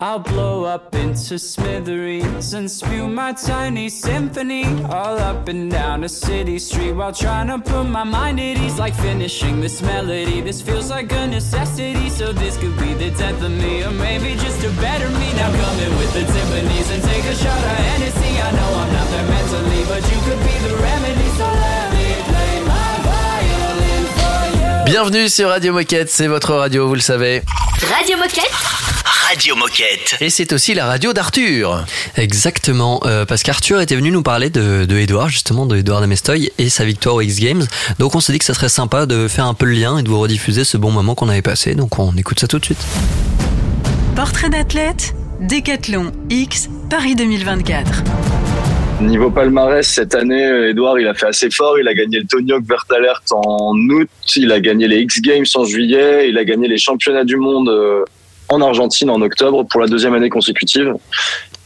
I'll 0.01 0.19
blow 0.19 0.65
up 0.65 0.95
into 0.97 1.39
smithereens 1.39 2.53
and 2.53 2.69
spew 2.69 3.07
my 3.07 3.33
tiny 3.33 3.89
symphony 3.89 4.65
all 4.91 5.17
up 5.19 5.47
and 5.47 5.71
down 5.71 6.03
a 6.03 6.09
city 6.09 6.59
street 6.59 6.93
while 6.93 7.13
trying 7.13 7.47
to 7.47 7.59
put 7.59 7.85
my 7.85 8.03
mind 8.03 8.41
at 8.41 8.59
ease. 8.59 8.77
Like 8.77 8.95
finishing 8.95 9.61
this 9.61 9.81
melody, 9.83 10.41
this 10.41 10.61
feels 10.61 10.91
like 10.91 11.13
a 11.13 11.27
necessity. 11.29 12.11
So 12.11 12.33
this 12.33 12.57
could 12.57 12.77
be 12.79 12.95
the 12.95 13.11
death 13.11 13.41
of 13.41 13.53
me, 13.53 13.85
or 13.85 13.93
maybe 13.93 14.35
just 14.35 14.65
a 14.65 14.71
better 14.83 15.09
me. 15.11 15.33
Now 15.35 15.53
come 15.53 15.79
in 15.79 15.97
with 15.97 16.13
the 16.13 16.25
timpanis 16.27 16.91
and 16.93 17.03
take 17.05 17.25
a 17.25 17.35
shot 17.37 17.57
of 17.57 17.79
Hennessy. 17.87 18.41
I 18.41 18.51
know 18.51 18.71
I'm 18.81 18.93
not 18.93 19.09
there 19.11 19.29
mentally, 19.29 19.85
but 19.87 20.03
you 20.11 20.19
could 20.27 20.43
be 20.43 20.57
the 20.67 20.75
remedy. 20.83 21.29
So 21.39 21.47
let 21.47 21.93
me 21.95 22.09
play 22.29 22.55
my 22.67 22.99
violin 23.07 24.05
for 24.19 24.43
you. 24.59 24.85
Bienvenue 24.87 25.29
sur 25.29 25.49
Radio 25.49 25.73
Moquette, 25.73 26.11
c'est 26.11 26.27
votre 26.27 26.53
radio, 26.55 26.89
vous 26.89 26.95
le 26.97 27.01
savez. 27.01 27.43
Radio 27.97 28.17
Moquette 28.17 28.51
Radio 29.27 29.57
Moquette. 29.57 30.16
Et 30.20 30.29
c'est 30.29 30.53
aussi 30.53 30.75
la 30.75 30.85
radio 30.85 31.14
d'Arthur. 31.14 31.87
Exactement, 32.18 33.01
euh, 33.07 33.25
parce 33.25 33.43
qu'Arthur 33.43 33.81
était 33.81 33.97
venu 33.97 34.11
nous 34.11 34.22
parler 34.22 34.51
de, 34.51 34.85
de 34.85 34.97
Edouard, 34.99 35.31
justement, 35.31 35.64
de 35.64 35.79
Edouard 35.79 36.03
Damestoy 36.03 36.53
et 36.59 36.68
sa 36.68 36.85
victoire 36.85 37.14
aux 37.14 37.20
X 37.22 37.41
Games. 37.41 37.64
Donc 37.99 38.14
on 38.14 38.20
s'est 38.20 38.35
dit 38.35 38.39
que 38.39 38.45
ça 38.45 38.53
serait 38.53 38.68
sympa 38.68 39.07
de 39.07 39.27
faire 39.27 39.47
un 39.47 39.55
peu 39.55 39.64
le 39.64 39.72
lien 39.72 39.97
et 39.97 40.03
de 40.03 40.11
vous 40.11 40.20
rediffuser 40.20 40.64
ce 40.64 40.77
bon 40.77 40.91
moment 40.91 41.14
qu'on 41.14 41.31
avait 41.31 41.41
passé. 41.41 41.75
Donc 41.75 41.99
on 41.99 42.14
écoute 42.18 42.39
ça 42.39 42.47
tout 42.47 42.59
de 42.59 42.64
suite. 42.66 42.85
Portrait 44.14 44.51
d'athlète, 44.51 45.14
Décathlon 45.41 46.12
X, 46.29 46.68
Paris 46.91 47.14
2024. 47.14 48.03
Niveau 49.01 49.31
palmarès, 49.31 49.89
cette 49.89 50.14
année, 50.14 50.68
Edouard, 50.68 50.99
il 50.99 51.09
a 51.09 51.14
fait 51.14 51.27
assez 51.27 51.49
fort. 51.51 51.79
Il 51.79 51.89
a 51.89 51.95
gagné 51.95 52.18
le 52.18 52.27
Tony 52.27 52.53
Hawk 52.53 52.64
Vert 52.68 52.85
Alert 52.95 53.25
en 53.33 53.75
août. 53.91 54.09
Il 54.37 54.53
a 54.53 54.61
gagné 54.61 54.87
les 54.87 54.99
X 54.99 55.22
Games 55.22 55.47
en 55.55 55.64
juillet. 55.64 56.29
Il 56.29 56.37
a 56.37 56.45
gagné 56.45 56.68
les 56.68 56.79
championnats 56.79 57.25
du 57.25 57.37
monde 57.37 57.70
euh, 57.70 58.05
en 58.49 58.61
Argentine 58.61 59.11
en 59.11 59.21
octobre 59.23 59.65
pour 59.71 59.81
la 59.81 59.87
deuxième 59.87 60.15
année 60.15 60.31
consécutive. 60.31 60.95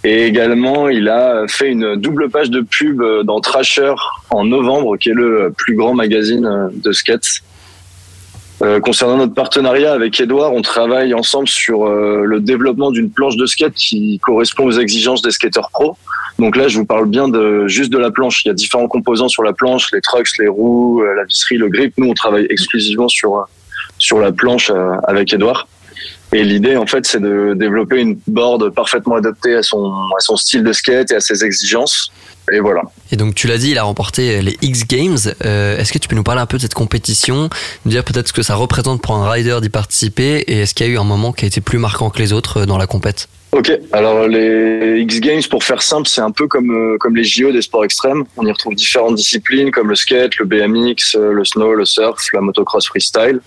Et 0.04 0.26
également, 0.26 0.88
il 0.88 1.08
a 1.08 1.44
fait 1.48 1.70
une 1.70 1.96
double 1.96 2.30
page 2.30 2.50
de 2.50 2.60
pub 2.60 3.02
dans 3.24 3.40
Trasher 3.40 3.94
en 4.30 4.44
novembre, 4.44 4.96
qui 4.96 5.10
est 5.10 5.14
le 5.14 5.52
plus 5.56 5.74
grand 5.74 5.94
magazine 5.94 6.70
de 6.72 6.92
skate. 6.92 7.42
Euh, 8.60 8.80
concernant 8.80 9.16
notre 9.16 9.34
partenariat 9.34 9.92
avec 9.92 10.20
Edouard, 10.20 10.52
on 10.52 10.62
travaille 10.62 11.14
ensemble 11.14 11.46
sur 11.46 11.86
euh, 11.86 12.24
le 12.24 12.40
développement 12.40 12.90
d'une 12.90 13.10
planche 13.10 13.36
de 13.36 13.46
skate 13.46 13.74
qui 13.74 14.18
correspond 14.18 14.64
aux 14.64 14.72
exigences 14.72 15.22
des 15.22 15.30
skateurs 15.30 15.70
pro. 15.70 15.96
Donc 16.40 16.56
là, 16.56 16.66
je 16.66 16.78
vous 16.78 16.84
parle 16.84 17.06
bien 17.06 17.28
de 17.28 17.68
juste 17.68 17.92
de 17.92 17.98
la 17.98 18.10
planche. 18.10 18.44
Il 18.44 18.48
y 18.48 18.50
a 18.50 18.54
différents 18.54 18.88
composants 18.88 19.28
sur 19.28 19.44
la 19.44 19.52
planche, 19.52 19.92
les 19.92 20.00
trucks, 20.00 20.38
les 20.40 20.48
roues, 20.48 21.02
euh, 21.02 21.14
la 21.14 21.24
visserie, 21.24 21.56
le 21.56 21.68
grip. 21.68 21.94
Nous, 21.98 22.08
on 22.08 22.14
travaille 22.14 22.46
exclusivement 22.50 23.08
sur 23.08 23.46
sur 24.00 24.20
la 24.20 24.30
planche 24.30 24.70
avec 25.08 25.32
Edouard. 25.32 25.66
Et 26.32 26.44
l'idée, 26.44 26.76
en 26.76 26.86
fait, 26.86 27.06
c'est 27.06 27.20
de 27.20 27.54
développer 27.54 28.00
une 28.00 28.18
board 28.26 28.70
parfaitement 28.74 29.16
adaptée 29.16 29.54
à 29.54 29.62
son 29.62 29.92
à 30.16 30.20
son 30.20 30.36
style 30.36 30.62
de 30.62 30.72
skate 30.72 31.10
et 31.10 31.14
à 31.14 31.20
ses 31.20 31.44
exigences. 31.44 32.12
Et 32.52 32.60
voilà. 32.60 32.82
Et 33.12 33.16
donc 33.16 33.34
tu 33.34 33.46
l'as 33.46 33.58
dit, 33.58 33.70
il 33.70 33.78
a 33.78 33.82
remporté 33.82 34.40
les 34.42 34.56
X 34.62 34.86
Games. 34.86 35.18
Euh, 35.44 35.78
est-ce 35.78 35.92
que 35.92 35.98
tu 35.98 36.08
peux 36.08 36.16
nous 36.16 36.22
parler 36.22 36.40
un 36.40 36.46
peu 36.46 36.56
de 36.56 36.62
cette 36.62 36.74
compétition, 36.74 37.50
nous 37.84 37.90
dire 37.90 38.04
peut-être 38.04 38.28
ce 38.28 38.32
que 38.32 38.42
ça 38.42 38.54
représente 38.54 39.02
pour 39.02 39.14
un 39.14 39.30
rider 39.30 39.58
d'y 39.60 39.68
participer 39.68 40.44
et 40.46 40.60
est-ce 40.60 40.74
qu'il 40.74 40.86
y 40.86 40.88
a 40.88 40.92
eu 40.92 40.98
un 40.98 41.04
moment 41.04 41.32
qui 41.32 41.44
a 41.44 41.48
été 41.48 41.60
plus 41.60 41.78
marquant 41.78 42.10
que 42.10 42.18
les 42.18 42.32
autres 42.32 42.60
euh, 42.60 42.66
dans 42.66 42.78
la 42.78 42.86
compète? 42.86 43.28
Ok, 43.52 43.72
alors 43.92 44.28
les 44.28 45.00
X 45.00 45.20
Games, 45.20 45.42
pour 45.50 45.64
faire 45.64 45.80
simple, 45.80 46.06
c'est 46.06 46.20
un 46.20 46.30
peu 46.30 46.46
comme 46.48 46.70
euh, 46.70 46.98
comme 46.98 47.16
les 47.16 47.24
JO 47.24 47.50
des 47.50 47.62
sports 47.62 47.84
extrêmes. 47.84 48.24
On 48.36 48.46
y 48.46 48.52
retrouve 48.52 48.74
différentes 48.74 49.14
disciplines 49.14 49.70
comme 49.70 49.88
le 49.88 49.96
skate, 49.96 50.36
le 50.36 50.44
BMX, 50.44 51.16
le 51.16 51.44
snow, 51.44 51.74
le 51.74 51.84
surf, 51.84 52.28
la 52.32 52.40
motocross 52.40 52.86
freestyle. 52.86 53.40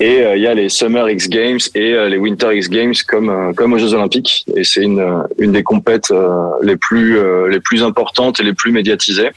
Et 0.00 0.22
euh, 0.22 0.36
il 0.36 0.42
y 0.42 0.46
a 0.46 0.54
les 0.54 0.68
Summer 0.68 1.08
X 1.10 1.28
Games 1.28 1.58
et 1.74 1.92
euh, 1.92 2.08
les 2.08 2.18
Winter 2.18 2.56
X 2.56 2.68
Games 2.68 2.94
comme 3.06 3.30
euh, 3.30 3.52
comme 3.52 3.72
aux 3.72 3.78
Jeux 3.78 3.94
Olympiques. 3.94 4.44
Et 4.54 4.62
c'est 4.62 4.82
une 4.82 5.24
une 5.38 5.52
des 5.52 5.62
compètes 5.62 6.12
les 6.62 6.76
plus 6.76 7.18
les 7.48 7.60
plus 7.60 7.82
importantes 7.82 8.40
et 8.40 8.42
les 8.42 8.54
plus 8.54 8.72
médiatisées. 8.72 9.30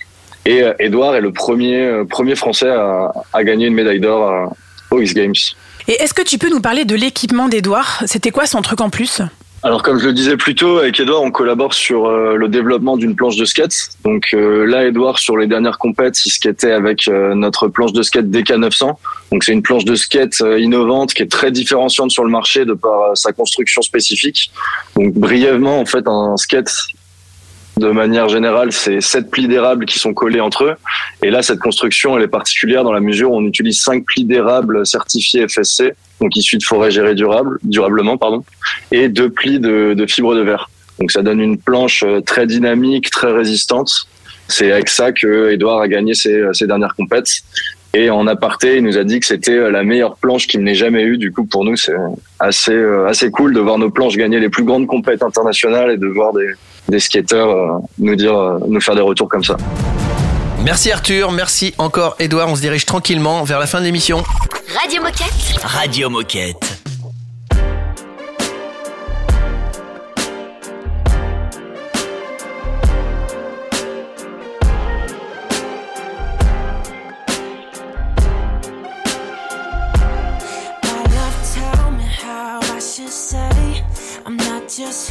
Et 0.45 0.63
Edouard 0.79 1.15
est 1.15 1.21
le 1.21 1.31
premier 1.31 2.03
premier 2.09 2.35
Français 2.35 2.69
à, 2.69 3.11
à 3.33 3.43
gagner 3.43 3.67
une 3.67 3.75
médaille 3.75 3.99
d'or 3.99 4.53
aux 4.89 4.99
X 4.99 5.13
Games. 5.13 5.35
Et 5.87 5.93
est-ce 5.93 6.13
que 6.13 6.21
tu 6.21 6.37
peux 6.37 6.49
nous 6.49 6.61
parler 6.61 6.85
de 6.85 6.95
l'équipement 6.95 7.47
d'Edouard 7.47 8.03
C'était 8.05 8.31
quoi 8.31 8.45
son 8.45 8.61
truc 8.61 8.81
en 8.81 8.89
plus? 8.89 9.21
Alors 9.63 9.83
comme 9.83 9.99
je 9.99 10.07
le 10.07 10.13
disais 10.13 10.37
plus 10.37 10.55
tôt, 10.55 10.79
avec 10.79 10.99
Edouard, 10.99 11.21
on 11.21 11.29
collabore 11.29 11.75
sur 11.75 12.07
euh, 12.07 12.35
le 12.35 12.47
développement 12.47 12.97
d'une 12.97 13.15
planche 13.15 13.35
de 13.35 13.45
skate. 13.45 13.89
Donc 14.03 14.33
euh, 14.33 14.65
là, 14.65 14.87
Edouard, 14.87 15.19
sur 15.19 15.37
les 15.37 15.45
dernières 15.45 15.77
compètes, 15.77 16.25
il 16.25 16.31
skatait 16.31 16.71
avec 16.71 17.07
euh, 17.07 17.35
notre 17.35 17.67
planche 17.67 17.93
de 17.93 18.01
skate 18.01 18.25
DK900. 18.25 18.93
Donc 19.31 19.43
c'est 19.43 19.51
une 19.51 19.61
planche 19.61 19.85
de 19.85 19.93
skate 19.93 20.41
euh, 20.41 20.59
innovante 20.59 21.13
qui 21.13 21.21
est 21.21 21.31
très 21.31 21.51
différenciante 21.51 22.09
sur 22.09 22.23
le 22.23 22.31
marché 22.31 22.65
de 22.65 22.73
par 22.73 23.15
sa 23.15 23.33
construction 23.33 23.83
spécifique. 23.83 24.51
Donc 24.95 25.13
brièvement, 25.13 25.79
en 25.79 25.85
fait, 25.85 26.07
un 26.07 26.37
skate 26.37 26.73
de 27.77 27.89
manière 27.89 28.29
générale, 28.29 28.71
c'est 28.71 28.99
sept 28.99 29.29
plis 29.29 29.47
d'érable 29.47 29.85
qui 29.85 29.99
sont 29.99 30.13
collés 30.15 30.41
entre 30.41 30.63
eux. 30.63 30.75
Et 31.23 31.29
là, 31.29 31.43
cette 31.43 31.59
construction, 31.59 32.17
elle 32.17 32.23
est 32.23 32.27
particulière 32.27 32.83
dans 32.83 32.93
la 32.93 32.99
mesure 32.99 33.31
où 33.31 33.37
on 33.37 33.45
utilise 33.45 33.81
cinq 33.81 34.05
plis 34.05 34.25
d'érable 34.25 34.87
certifiés 34.87 35.47
FSC, 35.47 35.93
donc 36.21 36.35
issus 36.35 36.57
de 36.57 36.63
forêts 36.63 36.91
gérées 36.91 37.15
durable, 37.15 37.59
durablement, 37.63 38.17
pardon, 38.17 38.43
et 38.91 39.09
deux 39.09 39.29
plis 39.29 39.59
de, 39.59 39.93
de 39.93 40.05
fibres 40.05 40.35
de 40.35 40.41
verre. 40.41 40.69
Donc 40.99 41.11
ça 41.11 41.23
donne 41.23 41.39
une 41.39 41.57
planche 41.57 42.03
euh, 42.03 42.21
très 42.21 42.45
dynamique, 42.45 43.09
très 43.09 43.31
résistante. 43.31 43.91
C'est 44.47 44.71
avec 44.71 44.89
ça 44.89 45.11
que 45.11 45.51
Edouard 45.51 45.81
a 45.81 45.87
gagné 45.87 46.13
ses, 46.13 46.43
ses 46.53 46.67
dernières 46.67 46.95
compètes. 46.95 47.29
Et 47.93 48.09
en 48.09 48.25
aparté, 48.25 48.77
il 48.77 48.83
nous 48.83 48.97
a 48.97 49.03
dit 49.03 49.19
que 49.19 49.25
c'était 49.25 49.57
euh, 49.57 49.69
la 49.69 49.83
meilleure 49.83 50.15
planche 50.15 50.47
qu'il 50.47 50.63
n'ait 50.63 50.75
jamais 50.75 51.03
eue. 51.03 51.17
Du 51.17 51.31
coup, 51.33 51.45
pour 51.45 51.65
nous, 51.65 51.75
c'est 51.75 51.95
assez 52.39 52.73
euh, 52.73 53.07
assez 53.07 53.31
cool 53.31 53.53
de 53.53 53.59
voir 53.59 53.77
nos 53.77 53.89
planches 53.89 54.15
gagner 54.15 54.39
les 54.39 54.49
plus 54.49 54.63
grandes 54.63 54.87
compètes 54.87 55.23
internationales 55.23 55.91
et 55.91 55.97
de 55.97 56.07
voir 56.07 56.31
des, 56.33 56.51
des 56.87 56.99
skateurs 56.99 57.49
euh, 57.49 57.79
nous 57.99 58.15
dire, 58.15 58.37
euh, 58.37 58.59
nous 58.67 58.79
faire 58.79 58.95
des 58.95 59.01
retours 59.01 59.27
comme 59.27 59.43
ça. 59.43 59.57
Merci 60.63 60.91
Arthur, 60.91 61.31
merci 61.31 61.73
encore 61.79 62.15
Edouard. 62.19 62.49
On 62.49 62.55
se 62.55 62.61
dirige 62.61 62.85
tranquillement 62.85 63.43
vers 63.43 63.59
la 63.59 63.65
fin 63.65 63.79
de 63.79 63.85
l'émission. 63.85 64.23
Radio 64.79 65.01
Moquette. 65.01 65.63
Radio 65.63 66.09
Moquette. 66.09 66.81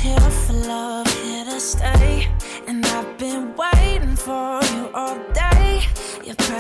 Here 0.01 0.19
for 0.47 0.55
love, 0.55 1.07
here 1.23 1.45
to 1.45 1.61
stay. 1.61 2.29
And 2.67 2.85
I've 2.87 3.19
been 3.19 3.55
waiting 3.57 4.17
for 4.17 4.61
you 4.75 4.91
all 4.95 5.17
day. 5.33 5.40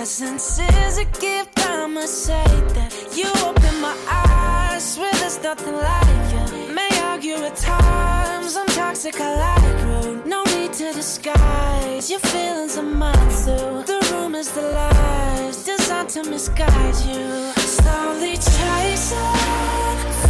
Presence 0.00 0.58
is 0.58 0.96
a 0.96 1.04
gift, 1.20 1.60
I 1.68 1.86
must 1.86 2.24
say 2.24 2.42
that 2.72 2.90
you 3.14 3.26
open 3.44 3.80
my 3.82 3.94
eyes. 4.08 4.94
Swear 4.94 5.12
there's 5.20 5.38
nothing 5.42 5.74
like 5.74 6.32
you. 6.32 6.72
May 6.74 6.88
argue 7.02 7.34
at 7.34 7.54
times, 7.54 8.56
I'm 8.56 8.66
toxic, 8.68 9.20
I 9.20 9.36
like 9.44 9.84
rude. 9.84 10.24
No 10.24 10.42
need 10.44 10.72
to 10.72 10.94
disguise 10.94 12.08
your 12.10 12.20
feelings 12.20 12.78
are 12.78 12.82
mine 12.82 13.28
too. 13.44 13.82
The 13.90 13.98
rumors, 14.10 14.48
the 14.52 14.62
lies, 14.62 15.64
designed 15.64 16.08
to 16.16 16.24
misguide 16.30 16.96
you. 17.04 17.52
Slowly 17.76 18.36
chasing, 18.36 19.18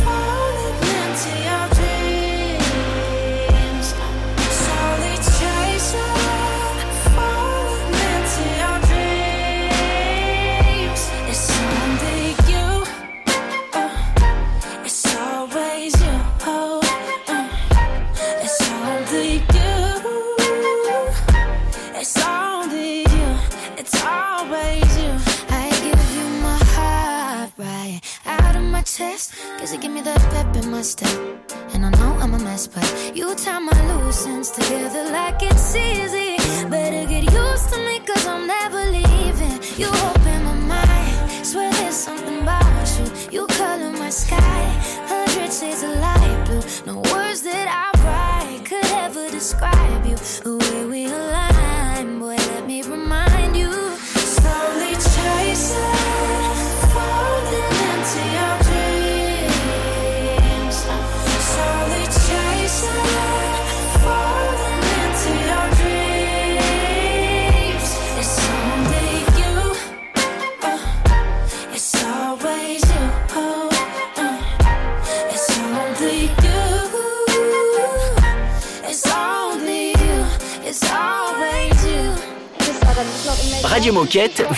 falling 0.02 0.78
into 0.98 1.32
your 1.46 1.66
dreams. 1.78 2.66
Slowly 4.64 5.14
chasing, 5.38 6.19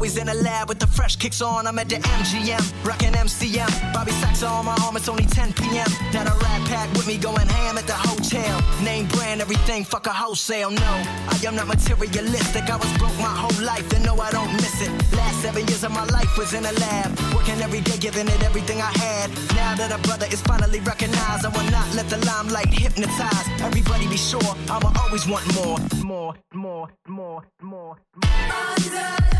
Always 0.00 0.16
in 0.16 0.28
the 0.28 0.34
lab 0.48 0.70
with 0.70 0.78
the 0.78 0.86
fresh 0.86 1.16
kicks 1.16 1.42
on. 1.42 1.66
I'm 1.66 1.78
at 1.78 1.90
the 1.90 1.96
MGM, 1.96 2.86
rocking 2.86 3.12
MCM. 3.12 3.92
Bobby 3.92 4.12
Sacks 4.12 4.42
on 4.42 4.64
my 4.64 4.74
arm, 4.82 4.96
it's 4.96 5.10
only 5.10 5.26
10 5.26 5.52
p.m. 5.52 5.86
Now 6.14 6.24
the 6.24 6.32
rat 6.40 6.62
pack 6.68 6.90
with 6.94 7.06
me 7.06 7.18
going 7.18 7.46
ham 7.46 7.76
at 7.76 7.86
the 7.86 7.92
hotel. 7.92 8.62
Name 8.82 9.08
brand, 9.08 9.42
everything, 9.42 9.84
fuck 9.84 10.06
a 10.06 10.10
wholesale. 10.10 10.70
No, 10.70 10.92
I 11.28 11.38
am 11.44 11.54
not 11.54 11.66
materialistic. 11.66 12.70
I 12.70 12.76
was 12.76 12.90
broke 12.96 13.18
my 13.18 13.28
whole 13.28 13.62
life, 13.62 13.92
and 13.92 14.02
no, 14.06 14.16
I 14.16 14.30
don't 14.30 14.50
miss 14.54 14.80
it. 14.80 14.88
Last 15.12 15.42
seven 15.42 15.66
years 15.66 15.84
of 15.84 15.92
my 15.92 16.06
life 16.06 16.32
was 16.38 16.54
in 16.54 16.64
a 16.64 16.72
lab, 16.72 17.10
working 17.34 17.60
every 17.60 17.82
day, 17.82 17.98
giving 17.98 18.26
it 18.26 18.42
everything 18.42 18.80
I 18.80 18.92
had. 18.96 19.28
Now 19.54 19.74
that 19.76 19.92
a 19.92 19.98
brother 20.08 20.28
is 20.32 20.40
finally 20.40 20.80
recognized, 20.80 21.44
I 21.44 21.50
will 21.50 21.70
not 21.70 21.94
let 21.94 22.08
the 22.08 22.24
limelight 22.24 22.72
hypnotize. 22.72 23.48
Everybody 23.60 24.08
be 24.08 24.16
sure, 24.16 24.56
I'ma 24.70 24.94
always 24.98 25.28
want 25.28 25.44
more, 25.56 25.76
more, 26.02 26.34
more, 26.54 26.88
more, 27.06 27.42
more. 27.60 27.98
Yeah, 28.90 29.39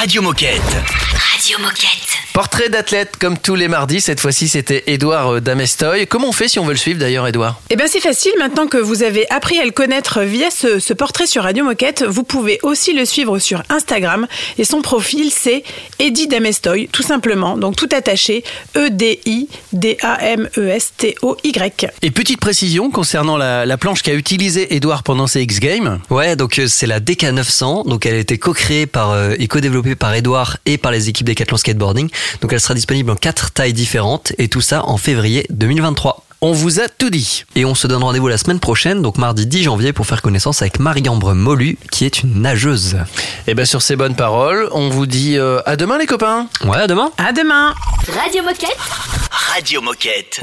Radio 0.00 0.22
Moquette. 0.22 0.62
Radio 1.12 1.58
Moquette. 1.58 2.08
Portrait 2.32 2.70
d'athlète, 2.70 3.16
comme 3.18 3.36
tous 3.36 3.54
les 3.54 3.68
mardis, 3.68 4.00
cette 4.00 4.20
fois-ci 4.20 4.48
c'était 4.48 4.84
Édouard 4.86 5.34
euh, 5.34 5.40
Damestoy. 5.40 6.06
Comment 6.06 6.28
on 6.28 6.32
fait 6.32 6.48
si 6.48 6.58
on 6.58 6.64
veut 6.64 6.72
le 6.72 6.78
suivre 6.78 6.98
d'ailleurs, 6.98 7.26
Édouard? 7.26 7.60
Eh 7.68 7.76
bien 7.76 7.86
c'est 7.86 8.00
facile, 8.00 8.32
maintenant 8.38 8.66
que 8.66 8.78
vous 8.78 9.02
avez 9.02 9.28
appris 9.30 9.58
à 9.58 9.64
le 9.66 9.72
connaître 9.72 10.22
via 10.22 10.50
ce, 10.50 10.78
ce 10.78 10.94
portrait 10.94 11.26
sur 11.26 11.42
Radio 11.42 11.64
Moquette, 11.64 12.02
vous 12.02 12.22
pouvez 12.22 12.60
aussi 12.62 12.94
le 12.94 13.04
suivre 13.04 13.38
sur 13.38 13.62
Instagram 13.68 14.26
et 14.56 14.64
son 14.64 14.80
profil 14.80 15.30
c'est 15.30 15.64
Eddie 15.98 16.28
Damestoy, 16.28 16.88
tout 16.88 17.02
simplement, 17.02 17.58
donc 17.58 17.76
tout 17.76 17.90
attaché, 17.92 18.42
E 18.76 18.86
E-D-I-D-A-M-E-S-T-O-Y. 18.86 19.50
Et 22.00 22.10
petite 22.10 22.40
précision 22.40 22.90
concernant 22.90 23.36
la, 23.36 23.66
la 23.66 23.76
planche 23.76 24.02
qu'a 24.02 24.14
utilisée 24.14 24.74
Édouard 24.74 25.02
pendant 25.02 25.26
ses 25.26 25.42
X 25.42 25.60
Games. 25.60 26.00
Ouais, 26.08 26.36
donc 26.36 26.58
euh, 26.58 26.66
c'est 26.68 26.86
la 26.86 27.00
DK900. 27.00 27.86
Donc 27.88 28.06
elle 28.06 28.14
a 28.14 28.18
été 28.18 28.38
co-créée 28.38 28.86
par 28.86 29.10
euh, 29.10 29.34
et 29.38 29.46
co-développée 29.48 29.89
par 29.96 30.14
Edouard 30.14 30.58
et 30.66 30.78
par 30.78 30.92
les 30.92 31.08
équipes 31.08 31.26
Decathlon 31.26 31.56
Skateboarding. 31.56 32.08
Donc 32.40 32.52
elle 32.52 32.60
sera 32.60 32.74
disponible 32.74 33.10
en 33.10 33.16
quatre 33.16 33.52
tailles 33.52 33.72
différentes 33.72 34.32
et 34.38 34.48
tout 34.48 34.60
ça 34.60 34.84
en 34.86 34.96
février 34.96 35.46
2023. 35.50 36.24
On 36.42 36.52
vous 36.52 36.80
a 36.80 36.88
tout 36.88 37.10
dit. 37.10 37.44
Et 37.54 37.66
on 37.66 37.74
se 37.74 37.86
donne 37.86 38.02
rendez-vous 38.02 38.28
la 38.28 38.38
semaine 38.38 38.60
prochaine, 38.60 39.02
donc 39.02 39.18
mardi 39.18 39.46
10 39.46 39.64
janvier, 39.64 39.92
pour 39.92 40.06
faire 40.06 40.22
connaissance 40.22 40.62
avec 40.62 40.78
Marie-Ambre 40.78 41.34
Molu, 41.34 41.76
qui 41.90 42.06
est 42.06 42.22
une 42.22 42.40
nageuse. 42.40 42.96
Et 43.46 43.54
bien 43.54 43.66
sur 43.66 43.82
ces 43.82 43.94
bonnes 43.94 44.16
paroles, 44.16 44.70
on 44.72 44.88
vous 44.88 45.04
dit 45.04 45.36
euh, 45.36 45.60
à 45.66 45.76
demain 45.76 45.98
les 45.98 46.06
copains. 46.06 46.48
Ouais, 46.64 46.78
à 46.78 46.86
demain. 46.86 47.10
À 47.18 47.32
demain. 47.32 47.74
Radio 48.18 48.42
Moquette. 48.42 48.78
Radio 49.30 49.82
Moquette. 49.82 50.40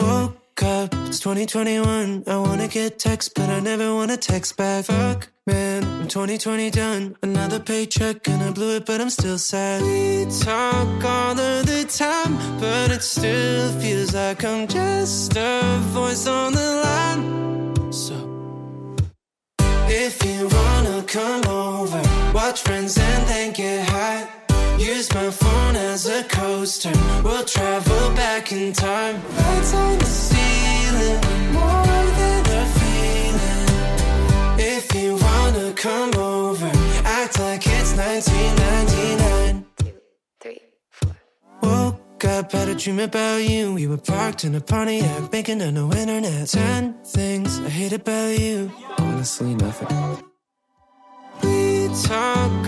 Up, 0.63 0.93
it's 1.07 1.19
2021. 1.19 2.23
I 2.27 2.37
wanna 2.37 2.67
get 2.67 2.99
text, 2.99 3.33
but 3.35 3.49
I 3.49 3.59
never 3.59 3.93
wanna 3.93 4.17
text 4.17 4.57
back. 4.57 4.85
Fuck, 4.85 5.29
man, 5.45 5.83
I'm 5.83 6.07
2020 6.07 6.69
done. 6.71 7.15
Another 7.21 7.59
paycheck 7.59 8.27
and 8.27 8.41
I 8.41 8.51
blew 8.51 8.75
it, 8.77 8.85
but 8.85 9.01
I'm 9.01 9.09
still 9.09 9.37
sad. 9.37 9.81
We 9.81 10.25
talk 10.39 11.03
all 11.03 11.39
of 11.39 11.65
the 11.65 11.85
time, 11.85 12.37
but 12.59 12.91
it 12.91 13.01
still 13.01 13.71
feels 13.79 14.13
like 14.13 14.43
I'm 14.43 14.67
just 14.67 15.35
a 15.35 15.79
voice 15.93 16.27
on 16.27 16.53
the 16.53 16.69
line. 16.85 17.91
So, 17.91 18.15
if 19.87 20.23
you 20.25 20.47
wanna 20.47 21.03
come 21.03 21.45
over, 21.47 22.01
watch 22.33 22.61
friends 22.61 22.97
and 22.97 23.27
then 23.27 23.53
get 23.53 23.87
high. 23.89 24.36
Use 24.77 25.13
my 25.13 25.29
phone 25.31 25.75
as 25.75 26.05
a 26.07 26.23
coaster. 26.25 26.91
We'll 27.23 27.43
travel 27.43 28.15
back 28.15 28.51
in 28.51 28.73
time. 28.73 29.15
Lights 29.35 29.73
on 29.73 29.97
the 29.97 30.05
ceiling, 30.05 31.19
more 31.51 32.05
than 32.19 32.45
a 32.45 32.65
feeling. 32.77 33.67
If 34.59 34.93
you 34.95 35.15
wanna 35.15 35.73
come 35.73 36.13
over, 36.15 36.71
act 37.03 37.39
like 37.39 37.65
it's 37.65 37.93
1999. 37.95 39.65
Woke 41.63 42.25
up, 42.25 42.51
had 42.51 42.69
a 42.69 42.75
dream 42.75 42.99
about 42.99 43.37
you. 43.37 43.73
We 43.73 43.87
were 43.87 43.97
parked 43.97 44.43
in 44.43 44.53
a 44.55 44.61
Pontiac, 44.61 45.31
making 45.31 45.61
a 45.61 45.71
no 45.71 45.91
internet. 45.91 46.49
Ten 46.49 46.93
things 47.03 47.59
I 47.59 47.69
hate 47.69 47.93
about 47.93 48.39
you. 48.39 48.71
Honestly, 48.99 49.55
nothing. 49.55 49.87
We 51.43 51.89
talk 52.03 52.67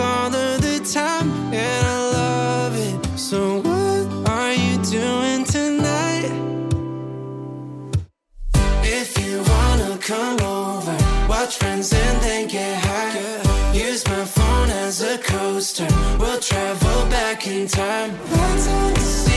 in 17.59 17.67
time. 17.67 19.28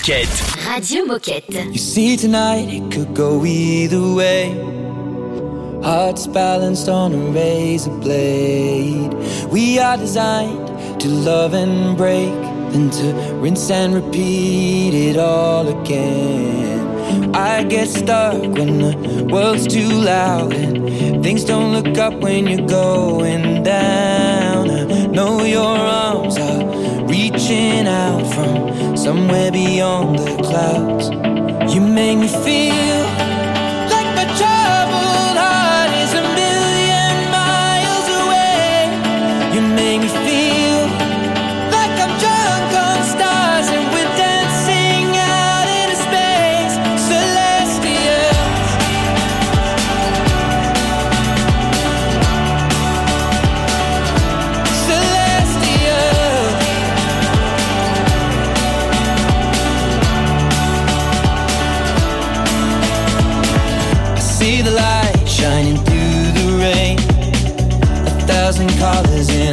Moquette. 0.00 0.66
Radio 0.66 1.04
Moquette. 1.04 1.72
You 1.72 1.78
see, 1.78 2.16
tonight 2.16 2.68
it 2.70 2.90
could 2.90 3.14
go 3.14 3.44
either 3.44 4.00
way. 4.14 4.48
Hearts 5.82 6.26
balanced 6.26 6.88
on 6.88 7.12
a 7.12 7.18
razor 7.18 7.90
blade. 7.90 9.12
We 9.50 9.78
are 9.78 9.98
designed 9.98 11.00
to 11.02 11.08
love 11.08 11.52
and 11.52 11.98
break, 11.98 12.32
then 12.72 12.88
to 12.88 13.12
rinse 13.42 13.70
and 13.70 13.94
repeat 13.94 14.94
it 14.94 15.18
all 15.18 15.68
again. 15.68 17.34
I 17.34 17.64
get 17.64 17.88
stuck 17.88 18.40
when 18.40 18.78
the 18.78 19.28
world's 19.30 19.66
too 19.66 19.90
loud 19.90 20.54
and 20.54 21.22
things 21.22 21.44
don't 21.44 21.74
look 21.74 21.98
up 21.98 22.14
when 22.14 22.46
you're 22.46 22.66
going 22.66 23.62
down. 23.64 24.70
I 24.70 25.06
know 25.08 25.42
your 25.44 25.76
somewhere 29.04 29.50
beyond 29.50 30.18
the 30.18 30.36
clouds. 30.42 31.08
You 31.74 31.80
make 31.80 32.18
me 32.18 32.28
feel 32.28 32.99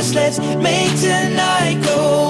Just 0.00 0.14
let's 0.14 0.38
make 0.38 0.98
tonight 0.98 1.78
go. 1.84 2.29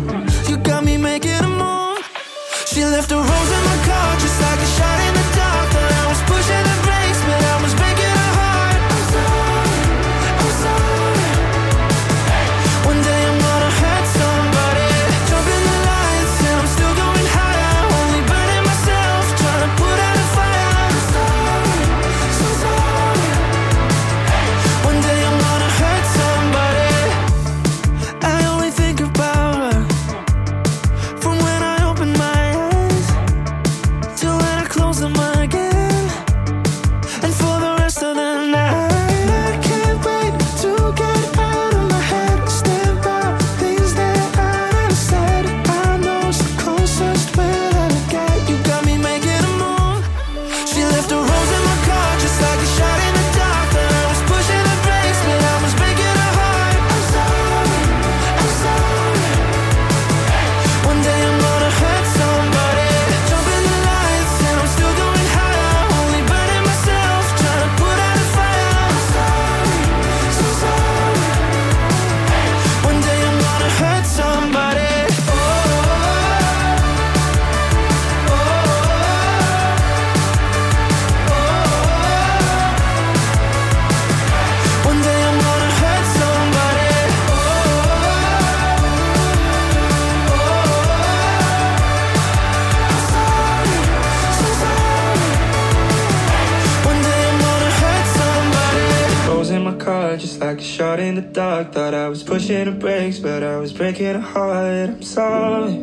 breaking 103.81 104.21
heart. 104.21 104.89
I'm 104.89 105.01
sorry, 105.01 105.73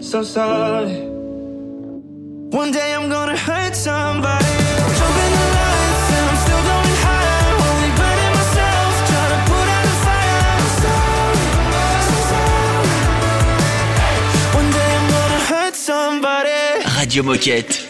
so 0.00 0.22
sorry. 0.22 1.00
One 2.60 2.70
day 2.70 2.94
I'm 2.94 3.08
gonna 3.10 3.36
hurt 3.36 3.74
somebody. 3.74 4.44
I'm 4.76 4.94
sorry, 10.78 11.42
so 12.06 12.14
sorry. 12.30 12.94
One 14.58 14.70
day 14.76 14.90
I'm 14.98 15.08
gonna 15.16 15.40
hurt 15.50 15.74
somebody. 15.74 16.60
Radio 17.00 17.22
Moquette. 17.24 17.89